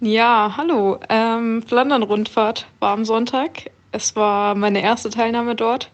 Ja, 0.06 0.52
hallo. 0.58 1.00
Ähm, 1.08 1.62
Flandern-Rundfahrt 1.62 2.66
war 2.78 2.92
am 2.92 3.06
Sonntag. 3.06 3.70
Es 3.90 4.14
war 4.14 4.54
meine 4.54 4.82
erste 4.82 5.08
Teilnahme 5.08 5.54
dort. 5.54 5.90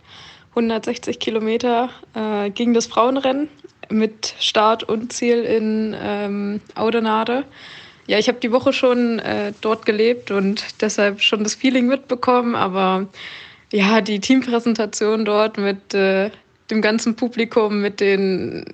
160 0.48 1.20
Kilometer 1.20 1.90
äh, 2.14 2.50
ging 2.50 2.74
das 2.74 2.88
Frauenrennen 2.88 3.48
mit 3.88 4.34
Start 4.40 4.82
und 4.82 5.12
Ziel 5.12 5.44
in 5.44 5.96
ähm, 5.96 6.60
Oudenaarde. 6.74 7.44
Ja, 8.08 8.18
ich 8.18 8.26
habe 8.26 8.40
die 8.40 8.50
Woche 8.50 8.72
schon 8.72 9.20
äh, 9.20 9.52
dort 9.60 9.86
gelebt 9.86 10.32
und 10.32 10.64
deshalb 10.80 11.20
schon 11.22 11.44
das 11.44 11.54
Feeling 11.54 11.86
mitbekommen, 11.86 12.56
aber 12.56 13.06
ja, 13.70 14.00
die 14.00 14.18
Teampräsentation 14.18 15.24
dort 15.24 15.56
mit 15.56 15.94
äh, 15.94 16.32
dem 16.68 16.82
ganzen 16.82 17.14
Publikum, 17.14 17.80
mit 17.80 18.00
den 18.00 18.64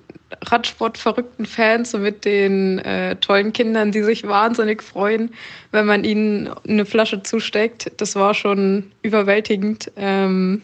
Radsportverrückten 0.41 1.45
Fans 1.45 1.93
und 1.93 2.01
mit 2.01 2.25
den 2.25 2.79
äh, 2.79 3.15
tollen 3.15 3.53
Kindern, 3.53 3.91
die 3.91 4.03
sich 4.03 4.27
wahnsinnig 4.27 4.83
freuen, 4.83 5.33
wenn 5.71 5.85
man 5.85 6.03
ihnen 6.03 6.49
eine 6.67 6.85
Flasche 6.85 7.23
zusteckt. 7.23 7.91
Das 7.97 8.15
war 8.15 8.33
schon 8.33 8.91
überwältigend. 9.03 9.91
Ähm, 9.95 10.61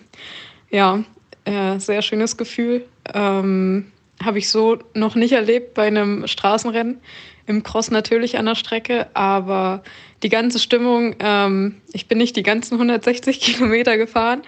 ja, 0.70 1.04
äh, 1.46 1.80
sehr 1.80 2.02
schönes 2.02 2.36
Gefühl. 2.36 2.86
Ähm, 3.14 3.92
Habe 4.22 4.40
ich 4.40 4.50
so 4.50 4.80
noch 4.94 5.16
nicht 5.16 5.32
erlebt 5.32 5.74
bei 5.74 5.88
einem 5.88 6.28
Straßenrennen. 6.28 7.00
Im 7.46 7.64
Cross 7.64 7.92
natürlich 7.92 8.38
an 8.38 8.46
der 8.46 8.56
Strecke, 8.56 9.08
aber 9.14 9.84
die 10.24 10.30
ganze 10.30 10.60
Stimmung, 10.60 11.16
ähm, 11.20 11.82
ich 11.92 12.08
bin 12.08 12.18
nicht 12.18 12.36
die 12.36 12.44
ganzen 12.44 12.76
160 12.76 13.40
Kilometer 13.42 13.98
gefahren, 13.98 14.44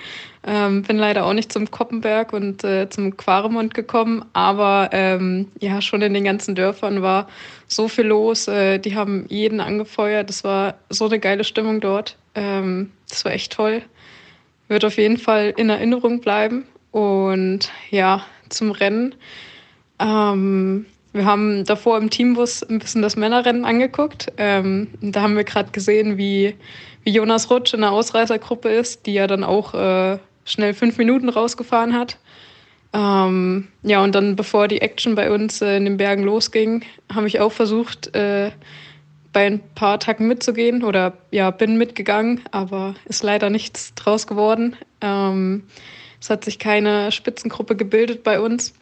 ähm, 0.48 0.84
bin 0.84 0.98
leider 0.98 1.26
auch 1.26 1.34
nicht 1.34 1.52
zum 1.52 1.70
Koppenberg 1.70 2.32
und 2.32 2.64
äh, 2.64 2.90
zum 2.90 3.18
Quaremont 3.18 3.74
gekommen, 3.74 4.24
aber 4.34 4.90
ähm, 4.94 5.52
ja, 5.60 5.82
schon 5.82 6.02
in 6.02 6.14
den 6.14 6.24
ganzen 6.24 6.56
Dörfern 6.56 7.02
war 7.02 7.28
so 7.68 7.88
viel 7.88 8.06
los. 8.06 8.48
Äh, 8.48 8.80
die 8.80 8.96
haben 8.96 9.26
jeden 9.28 9.60
angefeuert. 9.60 10.30
Das 10.30 10.44
war 10.44 10.76
so 10.90 11.06
eine 11.06 11.20
geile 11.20 11.44
Stimmung 11.44 11.82
dort. 11.82 12.18
Ähm, 12.36 12.92
das 13.10 13.26
war 13.26 13.34
echt 13.34 13.54
toll. 13.54 13.82
Wird 14.68 14.86
auf 14.86 14.98
jeden 14.98 15.18
Fall 15.18 15.54
in 15.58 15.70
Erinnerung 15.70 16.22
bleiben. 16.22 16.66
Und 16.92 17.72
ja, 17.90 18.26
zum 18.50 18.72
Rennen. 18.72 19.16
Ähm, 20.00 20.86
wir 21.16 21.26
haben 21.26 21.64
davor 21.64 21.98
im 21.98 22.10
Teambus 22.10 22.62
ein 22.62 22.80
bisschen 22.80 23.02
das 23.02 23.16
Männerrennen 23.16 23.64
angeguckt. 23.64 24.34
Ähm, 24.38 24.90
da 25.00 25.22
haben 25.22 25.38
wir 25.38 25.46
gerade 25.46 25.72
gesehen, 25.72 26.18
wie, 26.18 26.56
wie 27.04 27.12
Jonas 27.12 27.50
Rutsch 27.50 27.74
in 27.74 27.82
der 27.82 27.92
Ausreißergruppe 27.92 28.68
ist, 28.68 29.06
die 29.06 29.14
ja 29.14 29.26
dann 29.26 29.46
auch 29.46 29.74
äh, 29.74 30.20
schnell 30.44 30.74
fünf 30.74 30.98
Minuten 30.98 31.30
rausgefahren 31.30 31.94
hat. 31.94 32.18
Ähm, 32.94 33.70
ja, 33.84 34.04
und 34.04 34.14
dann, 34.14 34.36
bevor 34.36 34.68
die 34.68 34.82
Action 34.82 35.16
bei 35.16 35.32
uns 35.32 35.62
äh, 35.62 35.78
in 35.78 35.86
den 35.86 35.96
Bergen 35.96 36.24
losging, 36.24 36.84
habe 37.14 37.28
ich 37.28 37.40
auch 37.40 37.52
versucht, 37.54 38.14
äh, 38.14 38.52
bei 39.32 39.46
ein 39.46 39.62
paar 39.74 40.00
Tagen 40.00 40.28
mitzugehen 40.28 40.84
oder 40.84 41.14
ja, 41.32 41.52
bin 41.52 41.78
mitgegangen, 41.78 42.42
aber 42.52 42.96
ist 43.06 43.24
leider 43.24 43.50
nichts 43.50 43.94
draus 43.96 44.28
geworden. 44.28 44.76
Ähm, 45.00 45.64
es 46.20 46.30
hat 46.30 46.44
sich 46.44 46.60
keine 46.60 47.12
Spitzengruppe 47.14 47.78
gebildet 47.78 48.24
bei 48.24 48.40
uns. 48.40 48.74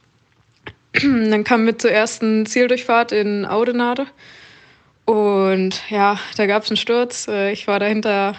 Dann 1.01 1.43
kamen 1.43 1.65
wir 1.65 1.77
zur 1.77 1.91
ersten 1.91 2.45
Zieldurchfahrt 2.45 3.12
in 3.12 3.45
Audenade. 3.45 4.06
Und 5.06 5.82
ja, 5.89 6.19
da 6.38 6.45
gab 6.45 6.63
es 6.63 6.69
einen 6.69 6.77
Sturz. 6.77 7.27
Äh, 7.27 7.51
ich 7.51 7.67
war 7.67 7.79
dahinter, 7.79 8.36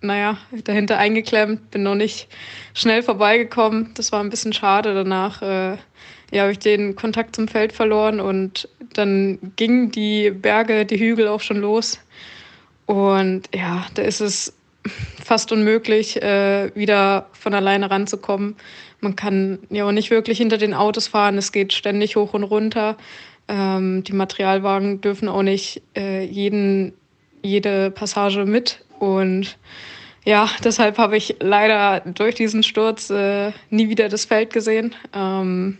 naja, 0.00 0.38
dahinter 0.64 0.98
eingeklemmt, 0.98 1.70
bin 1.70 1.82
noch 1.82 1.96
nicht 1.96 2.28
schnell 2.72 3.02
vorbeigekommen. 3.02 3.90
Das 3.94 4.12
war 4.12 4.20
ein 4.20 4.30
bisschen 4.30 4.52
schade. 4.52 4.94
Danach 4.94 5.42
äh, 5.42 5.76
ja, 6.30 6.42
habe 6.42 6.52
ich 6.52 6.60
den 6.60 6.94
Kontakt 6.94 7.34
zum 7.34 7.48
Feld 7.48 7.72
verloren 7.72 8.20
und 8.20 8.68
dann 8.94 9.38
gingen 9.56 9.90
die 9.90 10.30
Berge, 10.30 10.86
die 10.86 10.98
Hügel 10.98 11.28
auch 11.28 11.40
schon 11.40 11.58
los. 11.58 11.98
Und 12.86 13.48
ja, 13.54 13.86
da 13.94 14.02
ist 14.02 14.20
es 14.20 14.54
fast 15.24 15.52
unmöglich, 15.52 16.20
äh, 16.22 16.74
wieder 16.74 17.26
von 17.32 17.54
alleine 17.54 17.90
ranzukommen. 17.90 18.56
Man 19.00 19.16
kann 19.16 19.60
ja 19.70 19.84
auch 19.86 19.92
nicht 19.92 20.10
wirklich 20.10 20.38
hinter 20.38 20.58
den 20.58 20.74
Autos 20.74 21.08
fahren. 21.08 21.38
Es 21.38 21.52
geht 21.52 21.72
ständig 21.72 22.16
hoch 22.16 22.34
und 22.34 22.44
runter. 22.44 22.96
Ähm, 23.46 24.04
die 24.04 24.12
Materialwagen 24.12 25.00
dürfen 25.00 25.28
auch 25.28 25.42
nicht 25.42 25.82
äh, 25.96 26.24
jeden, 26.24 26.94
jede 27.42 27.90
Passage 27.90 28.44
mit. 28.44 28.84
Und 28.98 29.56
ja, 30.24 30.50
deshalb 30.62 30.98
habe 30.98 31.16
ich 31.16 31.36
leider 31.40 32.00
durch 32.00 32.34
diesen 32.34 32.62
Sturz 32.62 33.08
äh, 33.08 33.52
nie 33.70 33.88
wieder 33.88 34.08
das 34.08 34.24
Feld 34.24 34.52
gesehen 34.52 34.94
ähm, 35.14 35.78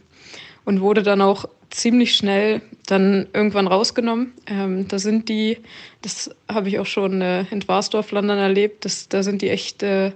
und 0.64 0.80
wurde 0.80 1.02
dann 1.02 1.20
auch 1.20 1.46
ziemlich 1.70 2.16
schnell 2.16 2.62
dann 2.86 3.26
irgendwann 3.32 3.66
rausgenommen. 3.66 4.32
Ähm, 4.46 4.88
da 4.88 4.98
sind 4.98 5.28
die, 5.28 5.58
das 6.02 6.30
habe 6.50 6.68
ich 6.68 6.78
auch 6.78 6.86
schon 6.86 7.20
äh, 7.20 7.44
in 7.50 7.66
Warsdorf, 7.68 8.10
London 8.12 8.38
erlebt, 8.38 8.84
das, 8.84 9.08
da 9.08 9.22
sind 9.22 9.42
die 9.42 9.50
echt 9.50 9.82
äh, 9.82 10.12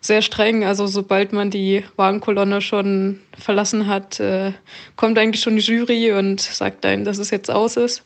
sehr 0.00 0.22
streng. 0.22 0.64
Also 0.64 0.86
sobald 0.86 1.32
man 1.32 1.50
die 1.50 1.84
Wagenkolonne 1.96 2.60
schon 2.60 3.20
verlassen 3.38 3.86
hat, 3.86 4.20
äh, 4.20 4.52
kommt 4.96 5.18
eigentlich 5.18 5.42
schon 5.42 5.56
die 5.56 5.62
Jury 5.62 6.12
und 6.12 6.40
sagt 6.40 6.84
einem, 6.86 7.04
dass 7.04 7.18
es 7.18 7.30
jetzt 7.30 7.50
aus 7.50 7.76
ist. 7.76 8.04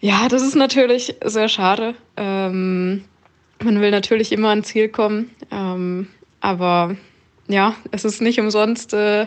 Ja, 0.00 0.28
das 0.28 0.42
ist 0.42 0.56
natürlich 0.56 1.14
sehr 1.24 1.48
schade. 1.48 1.94
Ähm, 2.16 3.04
man 3.62 3.80
will 3.80 3.90
natürlich 3.92 4.32
immer 4.32 4.48
ans 4.48 4.68
Ziel 4.68 4.88
kommen, 4.88 5.30
ähm, 5.52 6.08
aber 6.40 6.96
ja, 7.46 7.76
es 7.92 8.04
ist 8.04 8.20
nicht 8.20 8.40
umsonst 8.40 8.94
äh, 8.94 9.26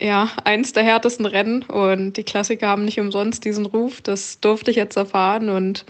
ja, 0.00 0.28
eins 0.44 0.72
der 0.72 0.82
härtesten 0.82 1.26
Rennen 1.26 1.62
und 1.62 2.14
die 2.14 2.24
Klassiker 2.24 2.68
haben 2.68 2.84
nicht 2.84 3.00
umsonst 3.00 3.44
diesen 3.44 3.66
Ruf. 3.66 4.00
Das 4.02 4.40
durfte 4.40 4.70
ich 4.70 4.76
jetzt 4.76 4.96
erfahren 4.96 5.48
und 5.48 5.84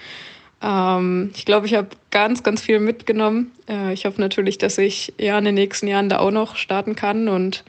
ähm, 0.63 1.31
ich 1.35 1.45
glaube, 1.45 1.67
ich 1.67 1.75
habe 1.75 1.89
ganz, 2.11 2.43
ganz 2.43 2.63
viel 2.63 2.79
mitgenommen. 2.79 3.53
Äh, 3.69 3.93
ich 3.93 4.07
hoffe 4.07 4.21
natürlich, 4.21 4.59
dass 4.59 4.79
ich 4.79 5.13
ja 5.19 5.39
in 5.39 5.45
den 5.45 5.55
nächsten 5.55 5.89
Jahren 5.89 6.09
da 6.09 6.19
auch 6.19 6.31
noch 6.31 6.57
starten 6.57 6.95
kann 6.95 7.29
und 7.29 7.65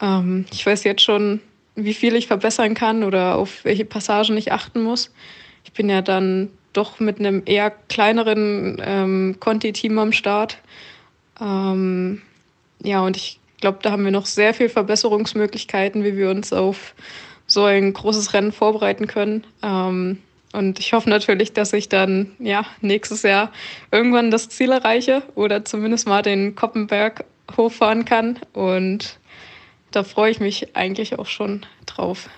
ähm, 0.00 0.46
ich 0.52 0.66
weiß 0.66 0.84
jetzt 0.84 1.02
schon, 1.02 1.40
wie 1.76 1.94
viel 1.94 2.16
ich 2.16 2.26
verbessern 2.26 2.74
kann 2.74 3.04
oder 3.04 3.36
auf 3.36 3.64
welche 3.64 3.84
Passagen 3.84 4.36
ich 4.36 4.52
achten 4.52 4.82
muss. 4.82 5.12
Ich 5.64 5.72
bin 5.72 5.88
ja 5.88 6.02
dann 6.02 6.50
doch 6.72 7.00
mit 7.00 7.18
einem 7.18 7.42
eher 7.46 7.70
kleineren 7.70 8.80
ähm, 8.84 9.36
Conti-Team 9.40 9.98
am 9.98 10.12
Start. 10.12 10.58
Ähm, 11.40 12.22
ja, 12.82 13.02
und 13.02 13.16
ich 13.16 13.39
glaube, 13.60 13.78
da 13.82 13.90
haben 13.90 14.04
wir 14.04 14.12
noch 14.12 14.26
sehr 14.26 14.54
viel 14.54 14.68
Verbesserungsmöglichkeiten, 14.68 16.04
wie 16.04 16.16
wir 16.16 16.30
uns 16.30 16.52
auf 16.52 16.94
so 17.46 17.64
ein 17.64 17.92
großes 17.92 18.32
Rennen 18.32 18.52
vorbereiten 18.52 19.06
können. 19.06 19.44
Ähm, 19.62 20.18
und 20.52 20.78
ich 20.78 20.92
hoffe 20.92 21.08
natürlich, 21.08 21.52
dass 21.52 21.72
ich 21.72 21.88
dann 21.88 22.32
ja 22.38 22.64
nächstes 22.80 23.22
Jahr 23.22 23.52
irgendwann 23.90 24.30
das 24.30 24.48
Ziel 24.48 24.72
erreiche 24.72 25.22
oder 25.34 25.64
zumindest 25.64 26.08
mal 26.08 26.22
den 26.22 26.54
Koppenberg 26.56 27.24
hochfahren 27.56 28.04
kann. 28.04 28.38
Und 28.52 29.18
da 29.92 30.02
freue 30.04 30.30
ich 30.30 30.40
mich 30.40 30.76
eigentlich 30.76 31.18
auch 31.18 31.26
schon 31.26 31.66
drauf. 31.86 32.28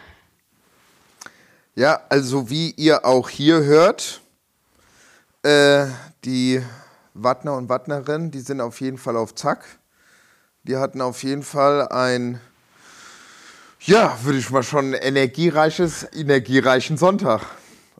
Ja, 1.74 2.00
also 2.10 2.50
wie 2.50 2.72
ihr 2.72 3.06
auch 3.06 3.30
hier 3.30 3.62
hört, 3.62 4.20
äh, 5.42 5.86
die 6.24 6.62
Wattner 7.14 7.56
und 7.56 7.68
Wattnerinnen, 7.68 8.30
die 8.30 8.40
sind 8.40 8.60
auf 8.60 8.80
jeden 8.80 8.98
Fall 8.98 9.16
auf 9.16 9.34
Zack. 9.34 9.78
Die 10.64 10.76
hatten 10.76 11.00
auf 11.00 11.22
jeden 11.24 11.42
Fall 11.42 11.88
ein, 11.88 12.40
ja, 13.80 14.16
würde 14.22 14.38
ich 14.38 14.50
mal 14.50 14.62
schon, 14.62 14.94
energiereiches, 14.94 16.06
energiereichen 16.14 16.96
Sonntag. 16.96 17.42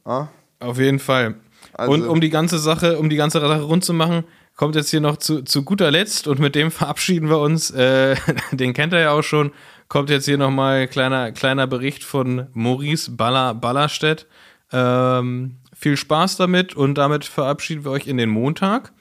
Ja? 0.07 0.29
Auf 0.61 0.79
jeden 0.79 1.01
Fall. 1.01 1.35
Also 1.73 1.93
und 1.93 2.07
um 2.07 2.21
die 2.21 2.31
ganze 2.31 2.59
Sache, 2.59 2.99
um 2.99 3.11
die 3.11 3.17
ganze 3.17 3.41
Sache 3.41 3.63
rund 3.63 3.85
zu 3.85 3.93
machen, 3.93 4.25
kommt 4.57 4.77
jetzt 4.77 4.91
hier 4.91 5.01
noch 5.01 5.17
zu, 5.17 5.43
zu 5.43 5.65
guter 5.65 5.91
Letzt 5.91 6.29
und 6.29 6.39
mit 6.39 6.55
dem 6.55 6.71
verabschieden 6.71 7.29
wir 7.29 7.39
uns. 7.39 7.71
Äh, 7.71 8.15
den 8.53 8.75
kennt 8.75 8.93
er 8.93 9.01
ja 9.01 9.11
auch 9.11 9.23
schon. 9.23 9.53
Kommt 9.89 10.09
jetzt 10.09 10.25
hier 10.25 10.39
nochmal 10.39 10.87
kleiner 10.87 11.33
kleiner 11.33 11.67
Bericht 11.67 12.05
von 12.05 12.47
Maurice 12.53 13.11
Baller, 13.11 13.55
Ballerstedt. 13.55 14.27
Ähm, 14.73 15.57
viel 15.75 15.97
Spaß 15.97 16.37
damit 16.37 16.75
und 16.75 16.95
damit 16.95 17.25
verabschieden 17.25 17.85
wir 17.85 17.91
euch 17.91 18.07
in 18.07 18.17
den 18.17 18.31
Montag. 18.31 18.93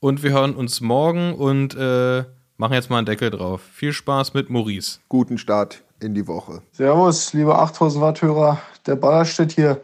Und 0.00 0.22
wir 0.22 0.30
hören 0.30 0.54
uns 0.54 0.80
morgen 0.80 1.34
und 1.34 1.74
äh, 1.74 2.24
machen 2.58 2.74
jetzt 2.74 2.90
mal 2.90 2.98
einen 2.98 3.06
Deckel 3.06 3.30
drauf. 3.30 3.62
Viel 3.72 3.92
Spaß 3.92 4.34
mit 4.34 4.50
Maurice. 4.50 4.98
Guten 5.08 5.38
Start 5.38 5.82
in 6.00 6.14
die 6.14 6.26
Woche. 6.26 6.60
Servus, 6.72 7.32
liebe 7.32 7.56
8000 7.56 8.02
Watt-Hörer. 8.02 8.60
Der 8.86 8.96
Ballerstedt 8.96 9.52
hier 9.52 9.80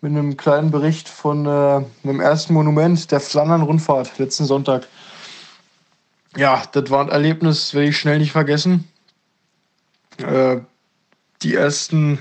mit 0.00 0.10
einem 0.10 0.36
kleinen 0.36 0.70
Bericht 0.70 1.08
von 1.08 1.46
äh, 1.46 1.84
einem 2.04 2.20
ersten 2.20 2.52
Monument 2.52 3.10
der 3.10 3.20
Flandern-Rundfahrt 3.20 4.18
letzten 4.18 4.44
Sonntag. 4.44 4.86
Ja, 6.36 6.62
das 6.72 6.90
war 6.90 7.00
ein 7.00 7.08
Erlebnis, 7.08 7.62
das 7.62 7.74
werde 7.74 7.88
ich 7.88 7.98
schnell 7.98 8.18
nicht 8.18 8.32
vergessen. 8.32 8.88
Äh, 10.18 10.58
die 11.42 11.54
ersten 11.54 12.18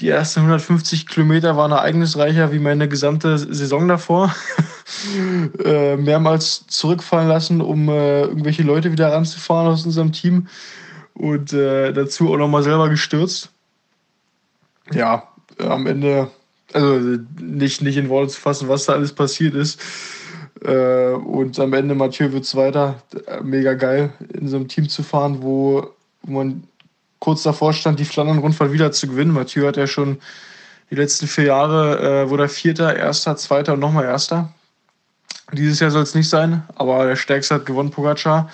die 0.00 0.08
ersten 0.08 0.40
150 0.40 1.06
Kilometer 1.06 1.56
waren 1.56 1.70
ereignisreicher 1.70 2.52
wie 2.52 2.58
meine 2.58 2.88
gesamte 2.88 3.38
Saison 3.38 3.86
davor. 3.86 4.34
äh, 5.64 5.96
mehrmals 5.96 6.66
zurückfallen 6.66 7.28
lassen, 7.28 7.60
um 7.60 7.88
äh, 7.88 8.22
irgendwelche 8.22 8.62
Leute 8.62 8.92
wieder 8.92 9.12
ranzufahren 9.12 9.72
aus 9.72 9.84
unserem 9.84 10.12
Team. 10.12 10.48
Und 11.14 11.52
äh, 11.52 11.92
dazu 11.92 12.32
auch 12.32 12.38
nochmal 12.38 12.62
selber 12.62 12.88
gestürzt. 12.88 13.50
Ja, 14.92 15.28
am 15.58 15.86
Ende, 15.86 16.30
also 16.72 17.18
nicht, 17.40 17.82
nicht 17.82 17.96
in 17.96 18.08
Worte 18.08 18.32
zu 18.32 18.40
fassen, 18.40 18.68
was 18.68 18.86
da 18.86 18.94
alles 18.94 19.12
passiert 19.12 19.54
ist. 19.54 19.80
Äh, 20.62 21.12
und 21.12 21.58
am 21.58 21.72
Ende 21.72 21.94
Mathieu 21.94 22.32
wird 22.32 22.44
Zweiter. 22.44 23.02
Mega 23.42 23.74
geil, 23.74 24.12
in 24.32 24.48
so 24.48 24.56
einem 24.56 24.68
Team 24.68 24.88
zu 24.88 25.02
fahren, 25.02 25.42
wo, 25.42 25.90
wo 26.22 26.32
man 26.32 26.64
kurz 27.18 27.42
davor 27.42 27.72
stand, 27.72 28.00
die 28.00 28.04
Flandern-Rundfahrt 28.04 28.72
wieder 28.72 28.92
zu 28.92 29.06
gewinnen. 29.06 29.32
Mathieu 29.32 29.66
hat 29.66 29.76
ja 29.76 29.86
schon 29.86 30.18
die 30.90 30.96
letzten 30.96 31.26
vier 31.26 31.44
Jahre, 31.44 32.24
äh, 32.24 32.30
wurde 32.30 32.44
er 32.44 32.48
Vierter, 32.48 32.94
Erster, 32.94 33.36
Zweiter 33.36 33.74
und 33.74 33.80
nochmal 33.80 34.04
Erster. 34.04 34.52
Dieses 35.52 35.80
Jahr 35.80 35.90
soll 35.90 36.02
es 36.02 36.14
nicht 36.14 36.28
sein, 36.28 36.62
aber 36.74 37.06
der 37.06 37.16
Stärkste 37.16 37.56
hat 37.56 37.66
gewonnen, 37.66 37.90
Pogacar. 37.90 38.50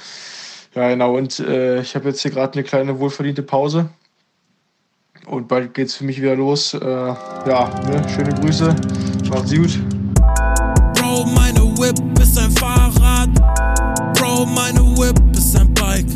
Ja, 0.75 0.89
genau. 0.89 1.17
Und 1.17 1.41
äh, 1.41 1.81
ich 1.81 1.95
habe 1.95 2.09
jetzt 2.09 2.21
hier 2.23 2.31
gerade 2.31 2.55
eine 2.55 2.63
kleine 2.63 2.99
wohlverdiente 2.99 3.43
Pause. 3.43 3.89
Und 5.27 5.49
bald 5.49 5.75
geht 5.75 5.89
es 5.89 5.97
für 5.97 6.05
mich 6.05 6.21
wieder 6.21 6.37
los. 6.37 6.75
Äh, 6.75 6.79
ja, 6.81 7.71
ne? 7.87 8.03
schöne 8.09 8.35
Grüße. 8.35 8.75
Macht's 9.29 9.55
gut. 9.55 9.79
Bro, 10.95 11.27
meine 11.27 11.61
Whip 11.79 12.21
ist 12.21 12.39
ein 12.39 12.51
Fahrrad. 12.53 13.31
Bro, 14.19 14.47
meine 14.47 14.81
Whip 14.97 15.21
ist 15.37 15.57
ein 15.57 15.73
Bike. 15.75 16.07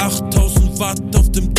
8000 0.00 0.78
Watt 0.78 1.00
auf 1.16 1.30
dem. 1.32 1.49